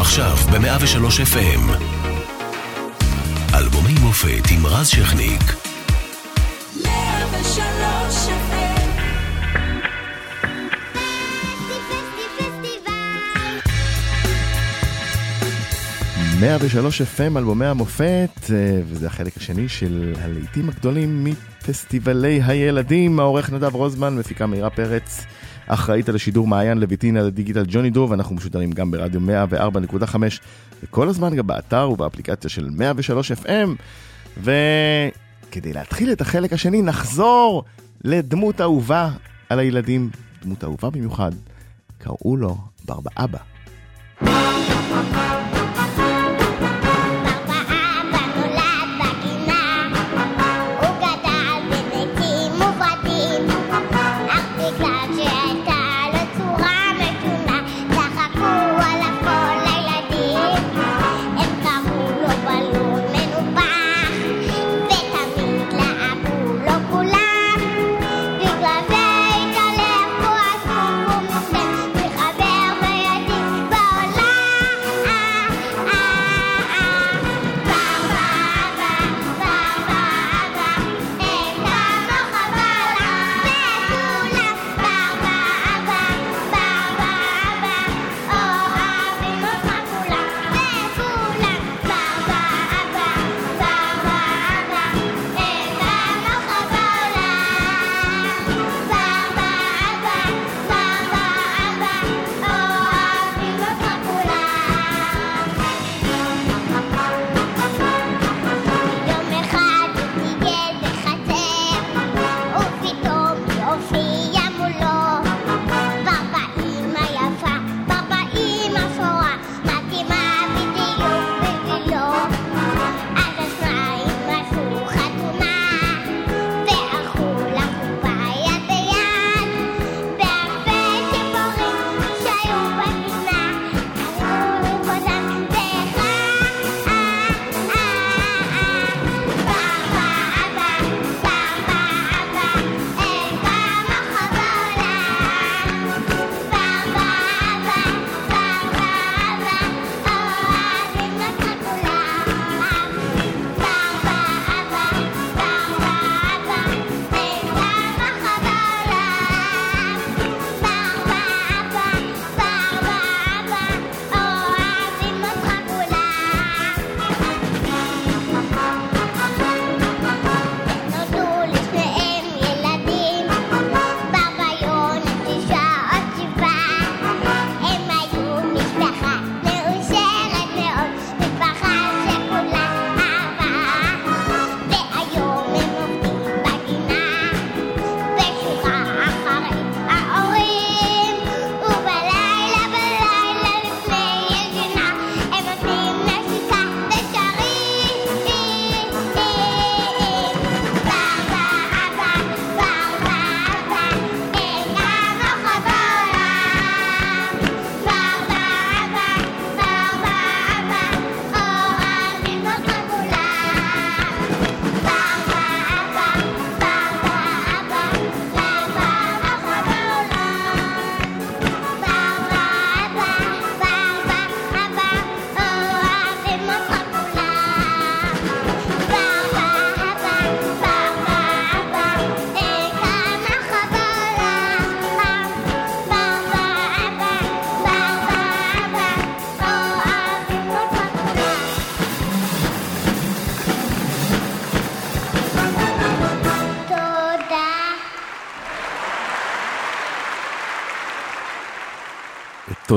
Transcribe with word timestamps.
עכשיו 0.00 0.36
ב-103 0.36 1.34
FM. 1.34 1.60
אלבומי 3.54 3.94
מופת 4.02 4.50
עם 4.50 4.66
רז 4.66 4.88
שכניק. 4.88 5.42
103 6.80 8.28
FM 8.28 8.78
103 16.40 17.02
FM, 17.02 17.38
אלבומי 17.38 17.66
המופת, 17.66 18.50
אה, 18.50 18.80
וזה 18.88 19.06
החלק 19.06 19.36
השני 19.36 19.68
של 19.68 20.14
הלעיתים 20.20 20.68
הגדולים 20.68 21.24
מפסטיבלי 21.24 22.40
הילדים. 22.46 23.20
העורך 23.20 23.52
נדב 23.52 23.74
רוזמן, 23.74 24.16
מפיקה 24.16 24.46
מאירה 24.46 24.70
פרץ, 24.70 25.26
אחראית 25.68 26.08
על 26.08 26.14
השידור 26.14 26.46
מעיין 26.46 26.78
לויטין 26.78 27.16
על 27.16 27.26
הדיגיטל 27.26 27.64
ג'וני 27.68 27.90
דוב, 27.90 28.12
אנחנו 28.12 28.34
משודרים 28.34 28.70
גם 28.70 28.90
ברדיו 28.90 29.20
104.5, 29.20 30.16
וכל 30.82 31.08
הזמן 31.08 31.36
גם 31.36 31.46
באתר 31.46 31.90
ובאפליקציה 31.90 32.50
של 32.50 32.68
103 32.70 33.32
FM. 33.32 33.68
וכדי 34.36 35.72
להתחיל 35.72 36.12
את 36.12 36.20
החלק 36.20 36.52
השני, 36.52 36.82
נחזור 36.82 37.64
לדמות 38.04 38.60
אהובה 38.60 39.10
על 39.48 39.58
הילדים, 39.58 40.10
דמות 40.42 40.64
אהובה 40.64 40.90
במיוחד, 40.90 41.32
קראו 41.98 42.36
לו 42.36 42.56
ברבא 42.84 43.10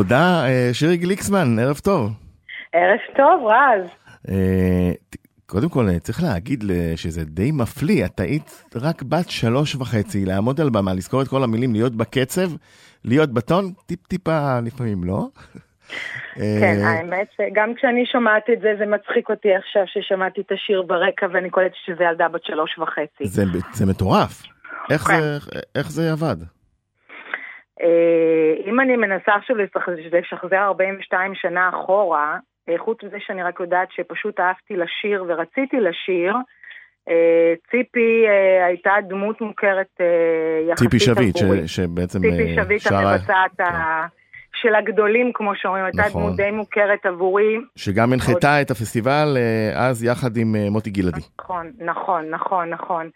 תודה, 0.03 0.45
אה, 0.47 0.69
שירי 0.73 0.97
גליקסמן, 0.97 1.59
ערב 1.59 1.77
טוב. 1.77 2.11
ערב 2.73 2.99
טוב, 3.17 3.45
רז. 3.45 3.89
אה, 4.29 4.91
קודם 5.45 5.69
כל, 5.69 5.85
אה, 5.89 5.99
צריך 5.99 6.23
להגיד 6.23 6.63
שזה 6.95 7.25
די 7.25 7.51
מפליא, 7.51 8.05
את 8.05 8.19
היית 8.19 8.63
רק 8.75 9.03
בת 9.03 9.29
שלוש 9.29 9.75
וחצי, 9.75 10.25
לעמוד 10.25 10.61
על 10.61 10.69
במה, 10.69 10.93
לזכור 10.93 11.21
את 11.21 11.27
כל 11.27 11.43
המילים, 11.43 11.73
להיות 11.73 11.95
בקצב, 11.95 12.49
להיות 13.05 13.29
בטון, 13.33 13.71
טיפ-טיפה 13.85 14.59
לפעמים, 14.65 15.03
לא? 15.03 15.27
כן, 16.61 16.77
האמת 16.83 17.27
שגם 17.37 17.73
כשאני 17.75 18.05
שומעת 18.05 18.43
את 18.53 18.61
זה, 18.61 18.73
זה 18.79 18.85
מצחיק 18.85 19.29
אותי 19.29 19.55
עכשיו 19.55 19.83
ששמעתי 19.85 20.41
את 20.41 20.51
השיר 20.51 20.81
ברקע 20.81 21.25
ואני 21.33 21.49
קולטת 21.49 21.75
שזה 21.85 22.03
ילדה 22.03 22.27
בת 22.27 22.43
שלוש 22.43 22.79
וחצי. 22.79 23.25
זה, 23.25 23.43
זה 23.73 23.85
מטורף. 23.85 24.43
איך, 24.91 25.01
כן. 25.01 25.19
זה, 25.19 25.59
איך 25.75 25.91
זה 25.91 26.11
עבד? 26.11 26.37
אה, 27.81 28.53
אם 28.65 28.79
אני 28.79 28.95
מנסה 28.95 29.35
עכשיו 29.35 29.55
לשחזר 30.11 30.57
42 30.57 31.35
שנה 31.35 31.69
אחורה, 31.69 32.37
אה, 32.69 32.75
חוץ 32.77 33.03
מזה 33.03 33.17
שאני 33.19 33.43
רק 33.43 33.59
יודעת 33.59 33.87
שפשוט 33.91 34.39
אהבתי 34.39 34.73
לשיר 34.75 35.25
ורציתי 35.27 35.77
לשיר, 35.79 36.35
אה, 37.09 37.53
ציפי 37.71 38.25
הייתה 38.65 38.91
דמות 39.07 39.41
מוכרת 39.41 40.01
יחסית 40.69 40.89
ציפי 40.89 40.99
שביט, 40.99 41.35
שבעצם 41.65 42.19
ציפי 42.19 42.55
שביט 42.55 42.87
המבצעת 42.91 43.51
כן. 43.57 43.63
של 44.53 44.75
הגדולים, 44.75 45.31
כמו 45.33 45.51
שאומרים, 45.55 45.85
הייתה 45.85 46.01
נכון. 46.01 46.21
דמות 46.21 46.35
די 46.37 46.51
מוכרת 46.51 47.05
עבורי. 47.05 47.57
שגם 47.75 48.13
הנחתה 48.13 48.61
את 48.61 48.71
הפסטיבל 48.71 49.37
אז 49.75 50.03
יחד 50.03 50.37
עם 50.37 50.55
מוטי 50.71 50.89
גלעדי. 50.89 51.21
נכון, 51.39 51.71
נכון, 51.79 52.29
נכון, 52.29 52.69
נכון. 52.69 53.09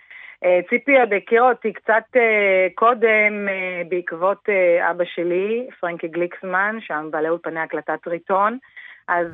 אה, 0.45 0.59
ציפי 0.69 0.99
עוד 0.99 1.13
הכירה 1.13 1.49
אותי 1.49 1.73
קצת 1.73 2.03
אה, 2.15 2.67
קודם 2.75 3.47
אה, 3.49 3.81
בעקבות 3.89 4.49
אבא 4.91 5.03
שלי, 5.05 5.67
פרנקי 5.79 6.07
גליקסמן, 6.07 6.77
שם 6.79 7.07
בעלי 7.11 7.29
אולפני 7.29 7.59
הקלטת 7.59 8.03
טריטון. 8.03 8.57
אז 9.07 9.27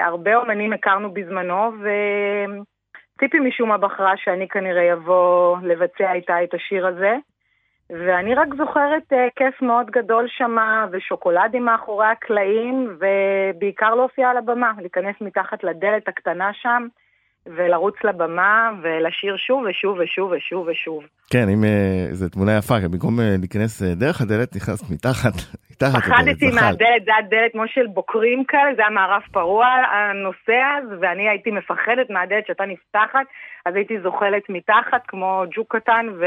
הרבה 0.00 0.36
אומנים 0.36 0.72
הכרנו 0.72 1.14
בזמנו, 1.14 1.72
וציפי 3.16 3.38
משום 3.38 3.68
מה 3.68 3.78
בחרה 3.78 4.16
שאני 4.16 4.48
כנראה 4.48 4.92
אבוא 4.92 5.56
לבצע 5.62 6.12
איתה 6.12 6.44
את 6.44 6.54
השיר 6.54 6.86
הזה. 6.86 7.16
ואני 7.90 8.34
רק 8.34 8.48
זוכרת 8.56 9.12
כיף 9.36 9.62
מאוד 9.62 9.90
גדול 9.90 10.26
שמה, 10.28 10.86
ושוקולדים 10.90 11.64
מאחורי 11.64 12.06
הקלעים, 12.06 12.98
ובעיקר 12.98 13.94
להופיע 13.94 14.30
על 14.30 14.36
הבמה, 14.36 14.72
להיכנס 14.78 15.16
מתחת 15.20 15.64
לדלת 15.64 16.08
הקטנה 16.08 16.50
שם, 16.52 16.86
ולרוץ 17.56 17.94
לבמה, 18.04 18.70
ולשיר 18.82 19.36
שוב 19.36 19.64
ושוב 19.70 19.98
ושוב 19.98 20.30
ושוב 20.30 20.68
ושוב. 20.68 21.04
כן, 21.30 21.48
אם 21.48 21.64
uh, 21.64 22.14
זו 22.14 22.28
תמונה 22.28 22.56
יפה, 22.58 22.74
במקום 22.92 23.18
uh, 23.18 23.22
להיכנס 23.40 23.82
uh, 23.82 23.84
דרך 23.94 24.20
הדלת, 24.20 24.56
נכנסת 24.56 24.90
מתחת, 24.90 25.32
מתחת 25.70 26.02
פחדתי. 26.02 26.50
מהדלת, 26.54 27.04
זה 27.04 27.10
היה 27.16 27.28
דלת 27.30 27.52
כמו 27.52 27.68
של 27.68 27.86
בוקרים 27.86 28.44
כאלה, 28.44 28.74
זה 28.76 28.82
היה 28.82 28.90
מערב 28.90 29.22
פרוע 29.32 29.66
הנושא 29.66 30.58
אז, 30.76 30.98
ואני 31.00 31.28
הייתי 31.28 31.50
מפחדת 31.50 32.10
מהדלת 32.10 32.46
שהייתה 32.46 32.64
נפתחת, 32.66 33.26
אז 33.66 33.74
הייתי 33.74 34.00
זוחלת 34.02 34.42
מתחת 34.48 35.02
כמו 35.08 35.44
ג'וק 35.54 35.76
קטן, 35.76 36.06
ו... 36.20 36.24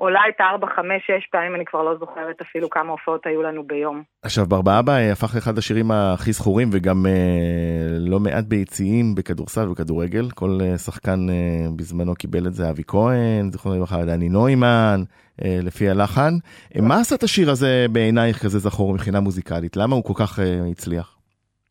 עולה 0.00 0.20
את 0.28 0.40
הארבע, 0.40 0.66
חמש, 0.76 1.02
שש 1.06 1.26
פעמים, 1.30 1.54
אני 1.54 1.64
כבר 1.64 1.82
לא 1.82 1.96
זוכרת 1.98 2.40
אפילו 2.40 2.70
כמה 2.70 2.92
הופעות 2.92 3.26
היו 3.26 3.42
לנו 3.42 3.62
ביום. 3.62 4.02
עכשיו, 4.22 4.46
ברבאבא 4.46 4.92
אה, 4.92 5.12
הפך 5.12 5.34
לאחד 5.34 5.58
השירים 5.58 5.90
הכי 5.90 6.32
זכורים 6.32 6.68
וגם 6.72 7.06
אה, 7.06 7.96
לא 8.10 8.20
מעט 8.20 8.44
ביציעים 8.44 9.14
בכדורסל 9.14 9.68
ובכדורגל. 9.68 10.30
כל 10.34 10.50
אה, 10.60 10.78
שחקן 10.78 11.20
אה, 11.30 11.66
בזמנו 11.76 12.14
קיבל 12.14 12.46
את 12.46 12.52
זה, 12.52 12.70
אבי 12.70 12.82
כהן, 12.86 13.50
זיכרונו 13.50 13.76
לברכה, 13.76 14.04
דני 14.04 14.28
נוימן, 14.28 15.00
אה, 15.44 15.58
לפי 15.62 15.88
הלחן. 15.90 16.32
אה, 16.76 16.80
מה 16.88 16.94
עשה 17.00 17.14
את 17.16 17.22
השיר 17.22 17.50
הזה 17.50 17.86
בעינייך 17.92 18.36
כזה 18.42 18.58
זכור 18.58 18.94
מבחינה 18.94 19.20
מוזיקלית? 19.20 19.76
למה 19.76 19.94
הוא 19.94 20.04
כל 20.04 20.14
כך 20.22 20.38
אה, 20.38 20.70
הצליח? 20.70 21.18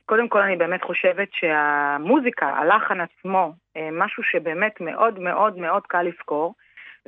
קודם 0.06 0.29
כל 0.29 0.41
אני 0.41 0.56
באמת 0.56 0.83
חושבת 0.83 1.27
שהמוזיקה, 1.31 2.45
הלחן 2.45 2.97
עצמו, 3.01 3.53
אה, 3.77 3.89
משהו 3.91 4.24
שבאמת 4.24 4.81
מאוד 4.81 5.19
מאוד 5.19 5.57
מאוד 5.57 5.83
קל 5.88 6.01
לזכור. 6.01 6.53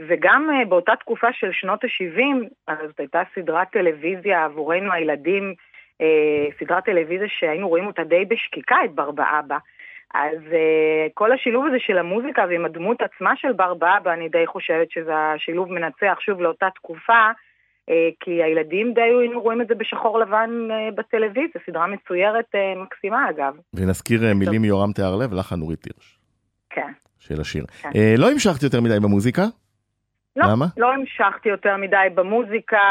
וגם 0.07 0.49
uh, 0.49 0.67
באותה 0.69 0.91
תקופה 0.99 1.27
של 1.33 1.49
שנות 1.51 1.83
ה-70, 1.83 2.47
אז 2.67 2.77
זאת 2.87 2.99
הייתה 2.99 3.21
סדרת 3.35 3.67
טלוויזיה 3.71 4.45
עבורנו 4.45 4.93
הילדים, 4.93 5.53
uh, 6.01 6.05
סדרת 6.59 6.85
טלוויזיה 6.85 7.27
שהיינו 7.39 7.69
רואים 7.69 7.87
אותה 7.87 8.03
די 8.03 8.25
בשקיקה, 8.25 8.75
את 8.85 8.91
ברבאבא. 8.91 9.57
אז 10.13 10.37
uh, 10.49 11.11
כל 11.13 11.31
השילוב 11.31 11.65
הזה 11.65 11.77
של 11.79 11.97
המוזיקה 11.97 12.45
ועם 12.49 12.65
הדמות 12.65 12.97
עצמה 13.01 13.33
של 13.35 13.53
ברבאבא, 13.53 14.13
אני 14.13 14.29
די 14.29 14.47
חושבת 14.47 14.91
שזה 14.91 15.15
השילוב 15.15 15.71
מנצח 15.71 16.17
שוב 16.19 16.41
לאותה 16.41 16.67
תקופה, 16.75 17.29
כי 18.19 18.43
הילדים 18.43 18.93
די 18.93 19.01
היינו 19.01 19.41
רואים 19.41 19.61
את 19.61 19.67
זה 19.67 19.75
בשחור 19.75 20.19
לבן 20.19 20.49
בטלוויזיה, 20.95 21.61
סדרה 21.65 21.87
מצוירת 21.87 22.55
מקסימה 22.83 23.29
אגב. 23.29 23.53
ונזכיר 23.73 24.19
uh, 24.19 24.33
מילים 24.33 24.61
מיורם 24.61 24.91
תיארלב, 24.91 25.33
לחן 25.33 25.55
נורית 25.55 25.85
הירש. 25.85 26.19
כן. 26.69 26.91
של 27.19 27.41
השיר. 27.41 27.65
כן. 27.81 27.89
לא 28.17 28.31
המשכת 28.31 28.63
יותר 28.63 28.81
מדי 28.81 28.99
במוזיקה? 28.99 29.41
לא, 30.35 30.45
למה? 30.51 30.65
לא 30.77 30.93
המשכתי 30.93 31.49
יותר 31.49 31.77
מדי 31.77 32.07
במוזיקה, 32.15 32.81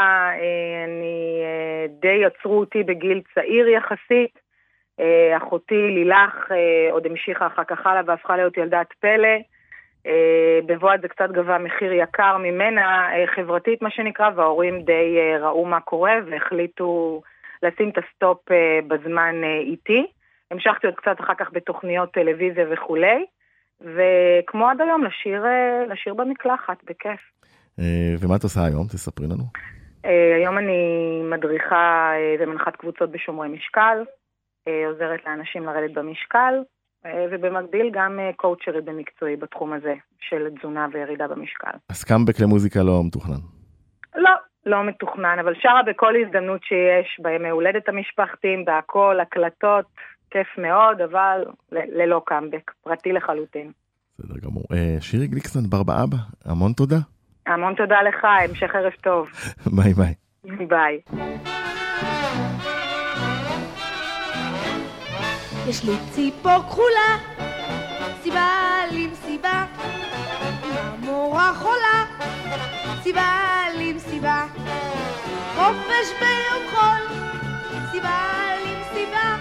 אני, 0.85 1.41
די 1.89 2.25
עצרו 2.25 2.59
אותי 2.59 2.83
בגיל 2.83 3.21
צעיר 3.33 3.67
יחסית. 3.67 4.49
אחותי 5.37 5.87
לילך 5.87 6.51
עוד 6.91 7.05
המשיכה 7.05 7.47
אחר 7.47 7.63
כך 7.63 7.85
הלאה 7.85 8.01
והפכה 8.05 8.35
להיות 8.35 8.57
ילדת 8.57 8.93
פלא. 8.99 9.37
בבואה 10.65 10.97
זה 11.01 11.07
קצת 11.07 11.31
גבה 11.31 11.57
מחיר 11.57 11.93
יקר 11.93 12.37
ממנה, 12.37 13.09
חברתית 13.35 13.81
מה 13.81 13.91
שנקרא, 13.91 14.29
וההורים 14.35 14.81
די 14.81 15.17
ראו 15.39 15.65
מה 15.65 15.79
קורה 15.79 16.13
והחליטו 16.25 17.21
לשים 17.63 17.89
את 17.89 17.97
ה 17.97 18.05
stop 18.05 18.39
בזמן 18.87 19.35
איתי. 19.43 20.07
המשכתי 20.51 20.87
עוד 20.87 20.95
קצת 20.95 21.19
אחר 21.19 21.33
כך 21.33 21.51
בתוכניות 21.53 22.11
טלוויזיה 22.11 22.65
וכולי. 22.69 23.25
וכמו 23.81 24.69
עד 24.69 24.81
היום, 24.81 25.03
לשיר, 25.03 25.43
לשיר 25.89 26.13
במקלחת, 26.13 26.83
בכיף. 26.83 27.19
ומה 28.19 28.35
את 28.35 28.43
עושה 28.43 28.61
היום? 28.65 28.87
תספרי 28.87 29.25
לנו. 29.25 29.43
היום 30.35 30.57
אני 30.57 30.81
מדריכה 31.31 32.11
ומנחת 32.39 32.75
קבוצות 32.75 33.11
בשומרי 33.11 33.49
משקל, 33.49 34.03
עוזרת 34.87 35.25
לאנשים 35.25 35.65
לרדת 35.65 35.93
במשקל, 35.93 36.53
ובמקביל 37.31 37.89
גם 37.93 38.19
קואוצ'רית 38.35 38.85
במקצועי 38.85 39.35
בתחום 39.35 39.73
הזה 39.73 39.93
של 40.19 40.47
תזונה 40.59 40.87
וירידה 40.93 41.27
במשקל. 41.27 41.71
אז 41.89 42.03
קאמבק 42.03 42.39
למוזיקה 42.39 42.79
לא 42.83 43.01
מתוכנן? 43.07 43.41
לא, 44.15 44.31
לא 44.65 44.83
מתוכנן, 44.83 45.39
אבל 45.39 45.53
שרה 45.61 45.81
בכל 45.83 46.13
הזדמנות 46.15 46.63
שיש, 46.63 47.19
בימי 47.19 47.49
הולדת 47.49 47.89
המשפחתיים, 47.89 48.65
בהכל, 48.65 49.19
הקלטות, 49.19 49.85
כיף 50.31 50.47
מאוד, 50.57 51.01
אבל 51.01 51.45
ללא 51.71 52.21
קאמבק, 52.25 52.71
פרטי 52.83 53.11
לחלוטין. 53.11 53.71
בסדר 54.19 54.39
גמור. 54.43 54.63
שירי 54.99 55.27
גליקסון, 55.27 55.63
ברבאבא, 55.69 56.17
המון 56.45 56.73
תודה. 56.73 56.97
המון 57.47 57.73
תודה 57.75 58.01
לך, 58.01 58.25
המשך 58.25 58.75
ערב 58.75 58.91
טוב. 59.01 59.29
ביי 59.75 59.93
ביי. 59.93 60.13
ביי. 60.67 60.99
יש 65.69 65.83
לי 65.83 65.95
ציפור 66.11 66.59
כחולה, 66.59 67.17
סיבה 68.21 68.47
למסיבה, 68.91 69.65
המורה 70.73 71.53
חולה, 71.53 72.05
סיבה 73.03 73.63
למסיבה, 73.79 74.45
חופש 75.55 76.07
ביום 76.19 76.63
חול, 76.69 77.17
סיבה 77.91 78.49
למסיבה, 78.65 79.35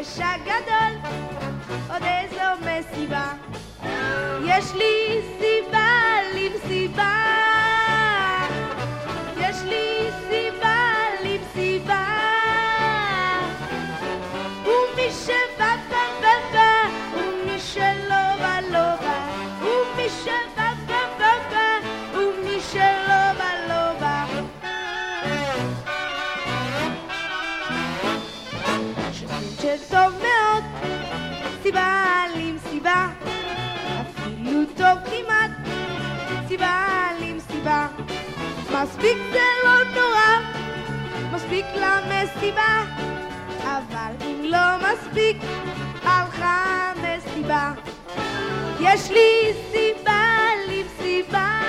החופש 0.00 0.20
הגדול, 0.20 1.10
עוד 1.90 2.02
איזו 2.02 2.40
מסיבה, 2.60 3.32
יש 4.44 4.74
לי 4.74 5.20
סיבה 5.38 5.88
למסיבה, 6.34 7.14
מספיק 39.00 39.18
זה 39.32 39.38
לא 39.64 39.84
נורא, 39.94 40.52
מספיק 41.32 41.66
למסיבה. 41.74 42.84
אבל 43.62 44.14
אם 44.20 44.44
לא 44.44 44.76
מספיק, 44.78 45.36
הלכה 46.02 46.92
מסיבה. 46.96 47.72
יש 48.80 49.10
לי 49.10 49.52
סיבה 49.72 50.48
למסיבה, 50.68 51.60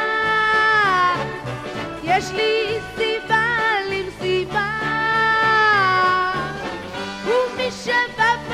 יש 2.04 2.32
לי 2.32 2.80
סיבה 2.96 3.46
למסיבה. 3.92 4.70
ומי 7.26 7.72
שבא 7.72 8.51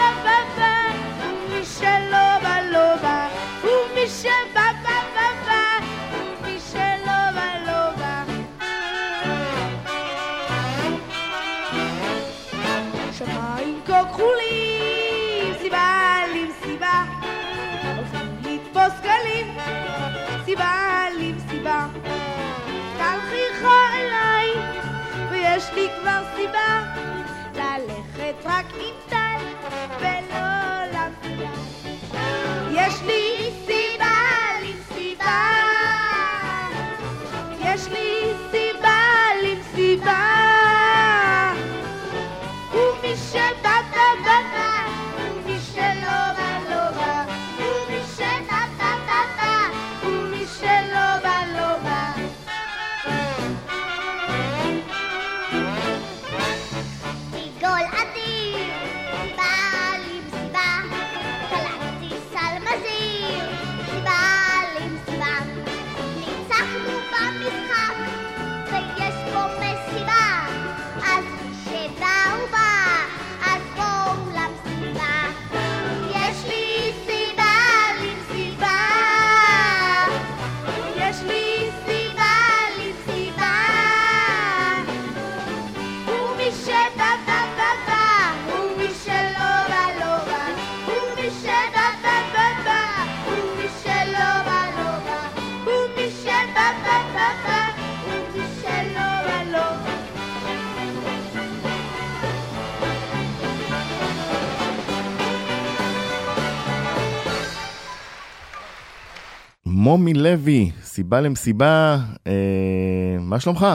מומי 109.87 110.13
לוי, 110.13 110.71
סיבה 110.81 111.21
למסיבה, 111.21 111.97
אה, 112.27 113.17
מה 113.19 113.39
שלומך? 113.39 113.65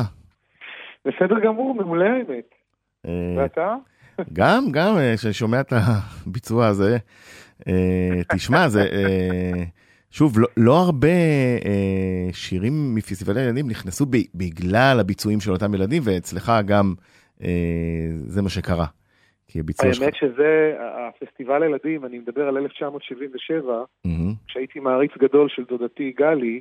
בסדר 1.04 1.40
גמור, 1.45 1.75
מעולה 1.75 2.04
האמת. 2.12 2.45
אה, 3.07 3.35
ואתה? 3.37 3.75
גם, 4.33 4.64
גם, 4.71 4.97
אה, 4.97 5.14
כשאני 5.16 5.33
שומע 5.33 5.61
את 5.61 5.73
הביצוע 5.73 6.66
הזה, 6.66 6.97
אה, 7.69 8.21
תשמע, 8.33 8.69
זה, 8.69 8.83
אה, 8.83 9.62
שוב, 10.11 10.38
לא, 10.38 10.49
לא 10.57 10.78
הרבה 10.78 11.09
אה, 11.64 12.28
שירים 12.33 12.95
מפסטיבלי 12.95 13.40
ילדים 13.40 13.71
נכנסו 13.71 14.07
ב, 14.07 14.16
בגלל 14.35 15.00
הביצועים 15.00 15.40
של 15.40 15.52
אותם 15.52 15.75
ילדים, 15.75 16.02
ואצלך 16.07 16.52
גם 16.66 16.95
אה, 17.42 17.49
זה 18.26 18.42
מה 18.42 18.49
שקרה. 18.49 18.87
כי 19.52 19.61
הביצוע 19.61 19.94
שלך... 19.94 20.02
האמת 20.02 20.14
שזה, 20.14 20.76
הפסטיבל 20.78 21.62
הילדים, 21.62 22.04
אני 22.04 22.18
מדבר 22.18 22.49
על 22.49 22.56
1977, 22.56 23.85
מהמם, 24.04 24.32
כשהייתי 24.47 24.80
מעריץ 24.80 25.11
גדול 25.18 25.49
של 25.49 25.64
דודתי 25.68 26.12
גלי, 26.18 26.61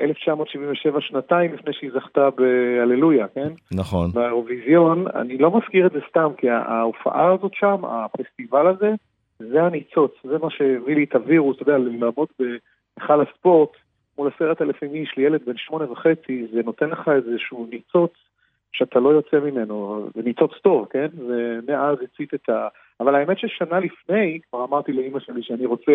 1977, 0.00 1.00
שנתיים 1.00 1.54
לפני 1.54 1.72
שהיא 1.72 1.90
זכתה 1.94 2.28
בהללויה, 2.30 3.28
כן? 3.28 3.48
נכון. 3.72 4.12
באירוויזיון, 4.12 5.06
אני 5.14 5.38
לא 5.38 5.56
מזכיר 5.56 5.86
את 5.86 5.92
זה 5.92 5.98
סתם, 6.10 6.28
כי 6.36 6.50
ההופעה 6.50 7.32
הזאת 7.32 7.52
שם, 7.54 7.84
הפסטיבל 7.84 8.66
הזה, 8.66 8.94
זה 9.38 9.62
הניצוץ, 9.62 10.12
זה 10.24 10.38
מה 10.38 10.50
שהביא 10.50 10.94
לי 10.94 11.04
את 11.04 11.14
הווירוס, 11.14 11.56
אתה 11.56 11.62
יודע, 11.62 11.78
לעמוד 11.78 12.28
בהיכל 12.38 13.20
הספורט 13.20 13.70
מול 14.18 14.30
עשרת 14.34 14.62
אלפים 14.62 14.94
איש 14.94 15.14
לילד 15.16 15.40
בן 15.46 15.56
שמונה 15.56 15.92
וחצי, 15.92 16.46
זה 16.52 16.60
נותן 16.64 16.88
לך 16.88 17.08
איזשהו 17.08 17.68
ניצוץ 17.70 18.12
שאתה 18.72 19.00
לא 19.00 19.08
יוצא 19.08 19.36
ממנו, 19.40 20.06
זה 20.14 20.22
ניצוץ 20.24 20.50
טוב, 20.62 20.86
כן? 20.90 21.06
ומאז 21.28 21.96
הצית 22.02 22.34
את 22.34 22.48
ה... 22.48 22.68
אבל 23.00 23.14
האמת 23.14 23.38
ששנה 23.38 23.80
לפני, 23.80 24.38
כבר 24.50 24.64
אמרתי 24.64 24.92
לאימא 24.92 25.20
שלי 25.20 25.42
שאני 25.42 25.66
רוצה 25.66 25.92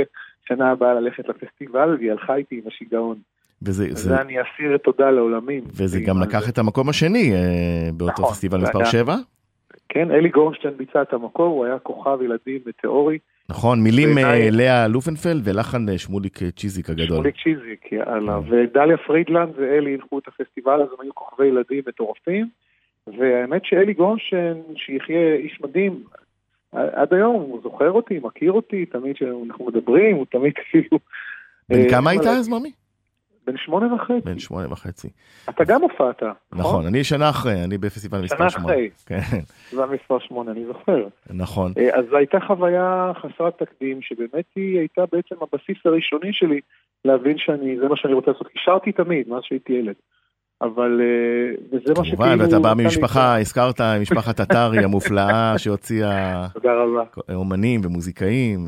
שנה 0.48 0.72
הבאה 0.72 0.94
ללכת 0.94 1.30
לפסטיבל, 1.30 1.96
והיא 2.00 2.12
הלכה 2.12 2.36
איתי 2.36 2.56
עם 2.56 2.68
השיגעון. 2.68 3.18
וזה, 3.62 3.86
אז 3.92 3.98
זה, 3.98 4.10
זה 4.10 4.22
אני 4.22 4.36
אסירת 4.42 4.82
תודה 4.84 5.12
לעולמים. 5.12 5.64
וזה 5.76 6.00
גם 6.08 6.22
לקח 6.22 6.50
את 6.50 6.58
המקום 6.58 6.90
השני 6.90 7.32
אה, 7.34 7.90
באותו 7.98 8.14
נכון, 8.22 8.32
פסטיבל 8.34 8.58
זה 8.60 8.64
מספר 8.64 8.80
היה- 8.80 8.86
7. 8.86 9.16
כן, 9.90 10.12
אלי 10.12 10.30
גורנשטיין 10.30 10.74
ביצע 10.78 11.02
את 11.02 11.14
המקור, 11.14 11.46
הוא 11.48 11.66
היה 11.66 11.80
כוכב 11.80 12.18
ילדים 12.22 12.60
מטאורי. 12.66 13.18
נכון, 13.50 13.84
מילים 13.84 14.16
בעיניי- 14.16 14.46
אה, 14.46 14.50
לאה 14.52 14.88
לופנפלד 14.88 15.42
ולחן 15.48 15.90
אה, 15.90 15.98
שמוליק 15.98 16.44
אה, 16.44 16.52
צ'יזיק 16.52 16.90
הגדול. 16.90 17.08
שמוליק 17.08 17.36
צ'יזיק, 17.44 17.92
יאללה. 17.92 18.40
ודליה 18.50 18.98
פרידלנד 18.98 19.50
ואלי 19.58 19.94
הנחו 19.94 20.20
את 20.20 20.28
הפסטיבל, 20.28 20.82
אז 20.82 20.88
הם 20.94 21.02
היו 21.02 21.16
כוכבי 21.16 21.46
ילדים 21.46 21.82
מטורפים. 21.88 22.48
והאמת 23.08 23.66
שאלי 23.66 23.94
גורנשטיין, 23.94 24.64
שיחיה 24.76 25.36
איש 25.36 25.62
מדהים, 25.62 26.04
עד 26.72 27.14
היום 27.14 27.36
הוא 27.36 27.60
זוכר 27.64 27.92
אותי, 27.92 28.20
מכיר 28.24 28.52
אותי, 28.52 28.86
תמיד 28.86 29.16
כשאנחנו 29.16 29.66
מדברים, 29.66 30.16
הוא 30.16 30.26
תמיד 30.32 30.54
כאילו... 30.72 31.00
בן 31.70 31.80
אה, 31.80 31.90
כמה 31.90 32.10
היית 32.10 32.26
אז, 32.26 32.50
ממי? 32.50 32.72
בן 33.48 33.58
שמונה 33.58 33.94
וחצי. 33.94 34.22
בן 34.24 34.40
שמונה 34.40 34.72
וחצי. 34.72 35.10
אתה 35.50 35.64
גם 35.64 35.82
הופעת, 35.82 36.24
נכון, 36.54 36.86
אני 36.86 37.04
שנה 37.04 37.30
אחרי, 37.30 37.64
אני 37.64 37.78
בפסטיבל 37.78 38.22
מספר 38.22 38.38
שנה 38.38 38.50
שמונה. 38.50 38.74
אחרי. 38.74 38.90
כן, 39.06 39.40
זה 39.72 39.84
המספר 39.84 40.20
שמונה, 40.20 40.52
אני 40.52 40.66
זוכר. 40.66 41.08
נכון. 41.30 41.74
אה, 41.78 42.00
אז 42.00 42.06
זו 42.10 42.18
הייתה 42.18 42.38
חוויה 42.48 43.12
חסרת 43.16 43.64
תקדים, 43.64 44.02
שבאמת 44.02 44.46
היא 44.56 44.80
הייתה 44.80 45.02
בעצם 45.12 45.36
הבסיס 45.42 45.78
הראשוני 45.86 46.34
שלי 46.34 46.62
להבין 47.06 47.38
שאני, 47.38 47.78
זה 47.80 47.88
מה 47.88 47.96
שאני 47.98 48.14
רוצה 48.14 48.32
לעשות. 48.32 48.48
כי 48.48 48.60
שרתי 48.60 48.92
תמיד, 48.92 49.30
מאז 49.30 49.44
שהייתי 49.44 49.74
ילד. 49.74 49.96
אבל 50.64 51.02
אה, 51.02 51.56
וזה 51.68 51.94
מה 51.98 52.06
שכאילו... 52.06 52.18
כמובן, 52.18 52.42
ואתה 52.42 52.60
בא 52.60 52.74
ממשפחה, 52.78 53.40
הזכרת, 53.40 53.82
משפחת 54.02 54.40
עטרי 54.40 54.84
המופלאה 54.84 55.54
שהוציאה 55.62 56.48
תודה 56.54 56.70
רבה. 56.74 57.04
אומנים 57.36 57.82
ומוזיקאים 57.84 58.68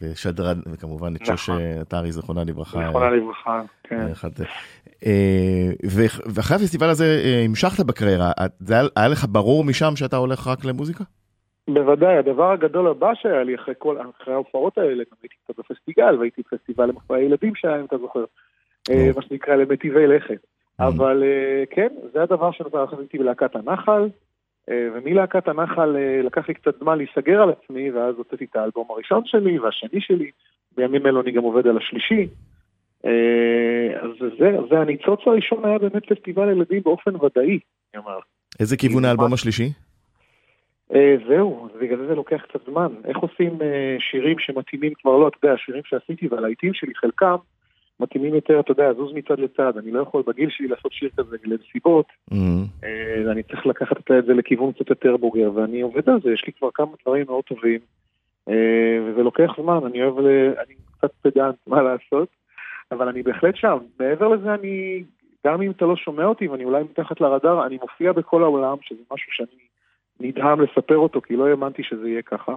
ושדרן, 0.00 0.58
וכמובן 0.72 1.16
את 1.16 1.26
שוש 1.26 1.48
נכון. 1.50 1.62
עטרי, 1.80 2.12
זכרונה 2.12 2.44
לברכה. 2.44 2.78
זיכרונה 2.86 3.10
לברכה, 3.10 3.62
כן. 3.84 4.06
אה, 5.06 5.70
ו- 5.86 6.30
ואחרי 6.34 6.56
הפסטיבל 6.56 6.88
הזה 6.88 7.04
אה, 7.24 7.42
המשכת 7.44 7.84
בקריירה, 7.86 8.32
היה- 8.96 9.08
לך 9.08 9.26
ברור 9.28 9.64
משם 9.64 9.96
שאתה 9.96 10.16
הולך 10.16 10.46
רק 10.46 10.64
למוזיקה? 10.64 11.04
בוודאי, 11.70 12.16
הדבר 12.16 12.52
הגדול 12.52 12.88
הבא 12.88 13.10
שהיה 13.14 13.42
לי 13.44 13.54
אחרי 13.54 13.74
כל, 13.78 13.96
אחרי 14.22 14.34
ההופעות 14.34 14.78
האלה, 14.78 14.90
גם 15.10 15.16
הייתי 15.22 15.34
קצת 15.44 15.54
בפסטיגל, 15.58 16.16
והייתי 16.18 16.42
בפסטיבל 16.52 16.86
למופעי 16.86 17.22
ילדים 17.22 17.52
שהיה, 17.54 17.80
אם 17.80 17.84
אתה 17.84 17.98
זוכר, 17.98 18.24
אה. 18.90 19.10
מה 19.16 19.22
שנקרא 19.22 19.54
למטיבי 19.54 20.06
לכת. 20.06 20.46
Mm. 20.80 20.84
אבל 20.84 21.22
אה, 21.22 21.64
כן, 21.70 21.88
זה 22.12 22.22
הדבר 22.22 22.52
שנותר, 22.52 22.84
אחרי 22.84 22.98
הייתי 22.98 23.18
בלהקת 23.18 23.56
הנחל, 23.56 24.08
אה, 24.70 24.88
ומלהקת 24.94 25.48
הנחל 25.48 25.96
אה, 25.96 26.22
לקח 26.22 26.48
לי 26.48 26.54
קצת 26.54 26.78
זמן 26.78 26.98
להיסגר 26.98 27.42
על 27.42 27.50
עצמי, 27.50 27.90
ואז 27.90 28.14
הוצאתי 28.16 28.44
את 28.44 28.56
האלבום 28.56 28.86
הראשון 28.90 29.22
שלי 29.24 29.58
והשני 29.58 30.00
שלי, 30.00 30.30
בימים 30.76 31.06
אלו 31.06 31.20
אני 31.20 31.32
גם 31.32 31.42
עובד 31.42 31.66
על 31.66 31.76
השלישי. 31.76 32.28
אז 34.02 34.10
זה, 34.38 34.56
זה 34.70 34.78
הניצוץ 34.78 35.20
הראשון 35.26 35.64
היה 35.64 35.78
באמת 35.78 36.12
פסטיבל 36.12 36.50
ילדים 36.50 36.82
באופן 36.82 37.16
ודאי, 37.16 37.58
אני 37.94 38.02
אומר. 38.02 38.18
איזה 38.60 38.76
כיוון 38.76 39.04
האלבום 39.04 39.32
השלישי? 39.32 39.72
זהו, 41.28 41.68
בגלל 41.80 41.98
זה 41.98 42.06
זה 42.06 42.14
לוקח 42.14 42.42
קצת 42.48 42.60
זמן. 42.70 42.88
איך 43.04 43.18
עושים 43.18 43.58
שירים 44.10 44.38
שמתאימים 44.38 44.92
כבר 45.02 45.16
לא, 45.16 45.28
אתה 45.28 45.36
יודע, 45.42 45.54
השירים 45.54 45.82
שעשיתי 45.84 46.28
והלהיטים 46.28 46.74
שלי, 46.74 46.94
חלקם 46.94 47.36
מתאימים 48.00 48.34
יותר, 48.34 48.60
אתה 48.60 48.72
יודע, 48.72 48.92
זוז 48.92 49.12
מצד 49.12 49.38
לצד. 49.38 49.78
אני 49.78 49.90
לא 49.90 50.02
יכול 50.02 50.22
בגיל 50.26 50.50
שלי 50.50 50.68
לעשות 50.68 50.92
שיר 50.92 51.10
כזה 51.16 51.36
לנסיבות, 51.44 52.06
אה, 52.32 52.38
אה, 52.84 53.32
אני 53.32 53.42
צריך 53.42 53.66
לקחת 53.66 53.96
את 53.96 54.24
זה 54.26 54.34
לכיוון 54.34 54.72
קצת 54.72 54.90
יותר 54.90 55.16
בוגר, 55.16 55.50
ואני 55.54 55.80
עובד 55.80 56.08
על 56.08 56.20
זה, 56.20 56.32
יש 56.32 56.44
לי 56.46 56.52
כבר 56.52 56.68
כמה 56.74 56.90
דברים 57.02 57.26
מאוד 57.26 57.44
טובים, 57.44 57.80
אה, 58.48 58.98
וזה 59.06 59.22
לוקח 59.22 59.50
זמן, 59.62 59.78
אני 59.86 60.02
אוהב, 60.02 60.18
ל... 60.18 60.26
אני 60.66 60.74
קצת 60.98 61.10
פדנט, 61.22 61.54
מה 61.66 61.82
לעשות, 61.82 62.28
אבל 62.92 63.08
אני 63.08 63.22
בהחלט 63.22 63.56
שם. 63.56 63.78
מעבר 64.00 64.28
לזה, 64.28 64.54
אני, 64.54 65.04
גם 65.46 65.62
אם 65.62 65.70
אתה 65.70 65.84
לא 65.84 65.96
שומע 65.96 66.24
אותי 66.24 66.48
ואני 66.48 66.64
אולי 66.64 66.82
מתחת 66.82 67.20
לרדאר, 67.20 67.66
אני 67.66 67.78
מופיע 67.82 68.12
בכל 68.12 68.42
העולם, 68.42 68.76
שזה 68.82 69.02
משהו 69.12 69.32
שאני 69.32 69.60
נדהם 70.20 70.60
לספר 70.60 70.96
אותו, 70.96 71.20
כי 71.20 71.36
לא 71.36 71.48
האמנתי 71.48 71.82
שזה 71.82 72.08
יהיה 72.08 72.22
ככה. 72.22 72.54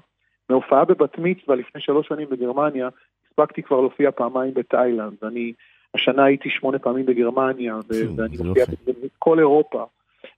מהופעה 0.50 0.86
בבת 0.86 1.18
מצווה 1.18 1.56
לפני 1.56 1.82
שלוש 1.82 2.08
שנים 2.08 2.30
בגרמניה, 2.30 2.90
הספקתי 3.34 3.64
כבר 3.64 3.82
להופיע 3.82 4.12
פעמיים 4.12 4.54
בתאילנד. 4.54 5.14
אני, 5.24 5.54
השנה 5.94 6.24
הייתי 6.24 6.50
שמונה 6.50 6.80
פעמים 6.80 7.06
בגרמניה, 7.06 7.76
ו- 7.76 8.18
ואני 8.18 8.38
מופיע. 8.38 8.66
בכל 9.04 9.40
אירופה. 9.40 9.86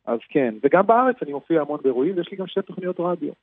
אז 0.05 0.19
כן, 0.29 0.55
וגם 0.63 0.87
בארץ 0.87 1.15
אני 1.21 1.33
מופיע 1.33 1.61
המון 1.61 1.79
באירועים, 1.83 2.17
ויש 2.17 2.31
לי 2.31 2.37
גם 2.37 2.47
שתי 2.47 2.61
תוכניות 2.61 2.99
רדיו. 2.99 3.33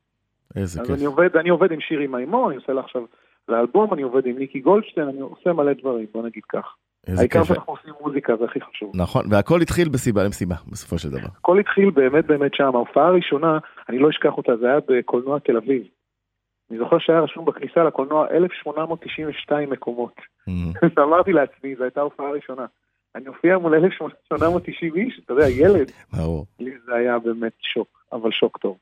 איזה 0.56 0.80
אז 0.80 0.86
כיף. 0.86 0.96
אני 0.96 1.04
עובד, 1.04 1.36
אני 1.36 1.48
עובד 1.48 1.72
עם 1.72 1.80
שירי 1.80 2.06
מימון, 2.06 2.48
אני 2.48 2.56
עושה 2.56 2.72
לה 2.72 2.80
עכשיו 2.80 3.02
לאלבום, 3.48 3.94
אני 3.94 4.02
עובד 4.02 4.26
עם 4.26 4.38
ניקי 4.38 4.60
גולדשטיין, 4.60 5.08
אני 5.08 5.20
עושה 5.20 5.52
מלא 5.52 5.72
דברים, 5.72 6.06
בוא 6.12 6.22
נגיד 6.22 6.42
כך. 6.48 6.74
איזה 7.06 7.20
העיקר. 7.20 7.44
שאנחנו 7.44 7.72
עושים 7.72 7.94
מוזיקה, 8.00 8.36
זה 8.36 8.44
הכי 8.44 8.60
חשוב. 8.60 8.92
נכון, 8.94 9.24
והכל 9.30 9.60
התחיל 9.60 9.88
בסיבה 9.88 10.24
למסיבה, 10.24 10.54
בסופו 10.72 10.98
של 10.98 11.10
דבר. 11.10 11.28
הכל 11.38 11.58
התחיל 11.58 11.90
באמת 11.90 12.26
באמת 12.26 12.54
שם, 12.54 12.70
ההופעה 12.74 13.06
הראשונה, 13.06 13.58
אני 13.88 13.98
לא 13.98 14.10
אשכח 14.10 14.32
אותה, 14.36 14.56
זה 14.56 14.66
היה 14.66 14.78
בקולנוע 14.88 15.38
תל 15.38 15.56
אביב. 15.56 15.82
אני 16.72 16.78
זוכר 16.78 16.98
שהיה 16.98 17.20
רשום 17.20 17.44
בכניסה 17.44 17.84
לקולנוע 17.84 18.26
1892 18.30 19.70
מקומות. 19.70 20.14
אה, 20.48 20.52
אז 20.86 20.90
אמרתי 20.98 21.32
לעצמי, 21.32 21.76
זו 21.76 21.82
הייתה 21.84 22.00
ההופעה 22.00 22.28
הראשונה. 22.28 22.66
אני 23.14 23.28
מופיע 23.28 23.58
מול 23.58 23.74
1890 23.74 24.94
איש, 24.96 25.20
אתה 25.24 25.32
יודע, 25.32 25.48
ילד. 25.48 25.90
ברור, 26.12 26.46
לי 26.60 26.70
זה 26.86 26.94
היה 26.94 27.18
באמת 27.18 27.52
שוק, 27.60 27.88
אבל 28.12 28.30
שוק 28.30 28.58
טוב. 28.58 28.76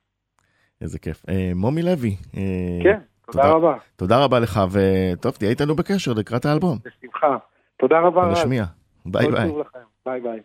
איזה 0.81 0.99
כיף. 0.99 1.23
אה, 1.29 1.53
מומי 1.55 1.83
לוי, 1.83 2.17
אה, 2.37 2.83
כן, 2.83 2.99
תודה. 3.27 3.51
רבה, 3.51 3.75
תודה 3.97 4.25
רבה 4.25 4.41
לך, 4.41 4.61
וטוב, 4.73 5.33
תהיה 5.33 5.51
איתנו 5.51 5.75
בקשר 5.75 6.13
לקראת 6.17 6.45
האלבום. 6.45 6.79
בשמחה. 6.85 7.37
תודה 7.77 8.01
רבה. 8.01 8.33
נשמיע. 8.33 8.65
ביי 9.07 9.31
ביי. 9.31 9.51
ביי 10.07 10.21
ביי. 10.21 10.41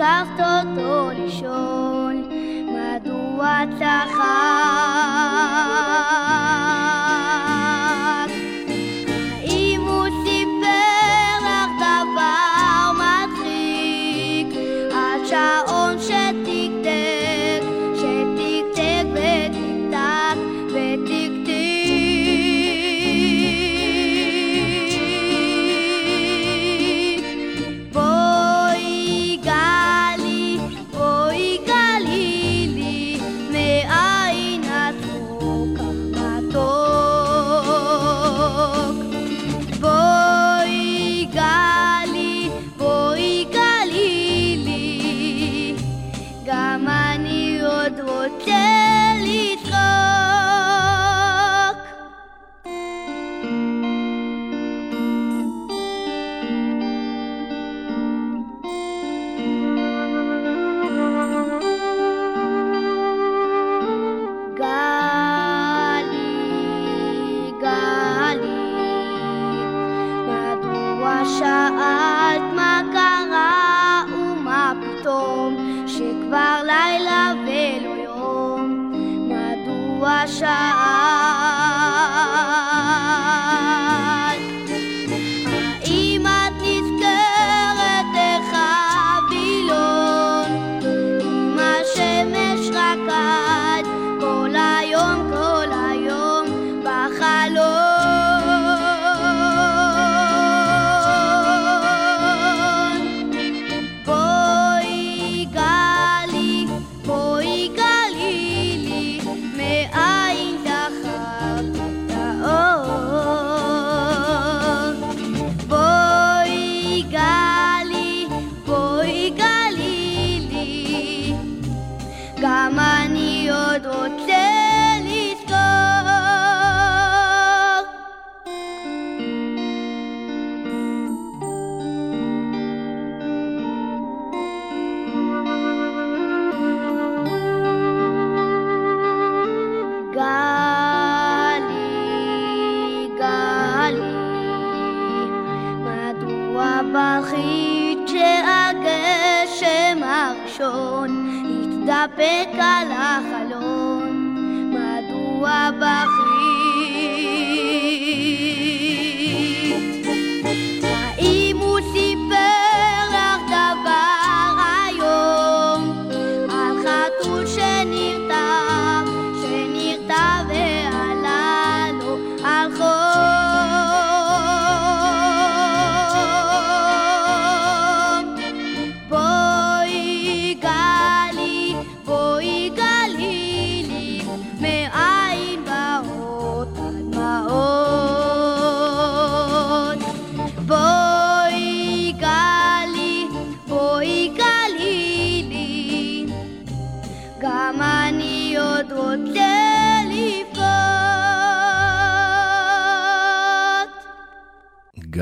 והשכבת 0.00 0.40
אותו 0.40 1.10
לישון? 1.14 2.28
מדוע 2.66 3.62
צחקת? 3.78 4.20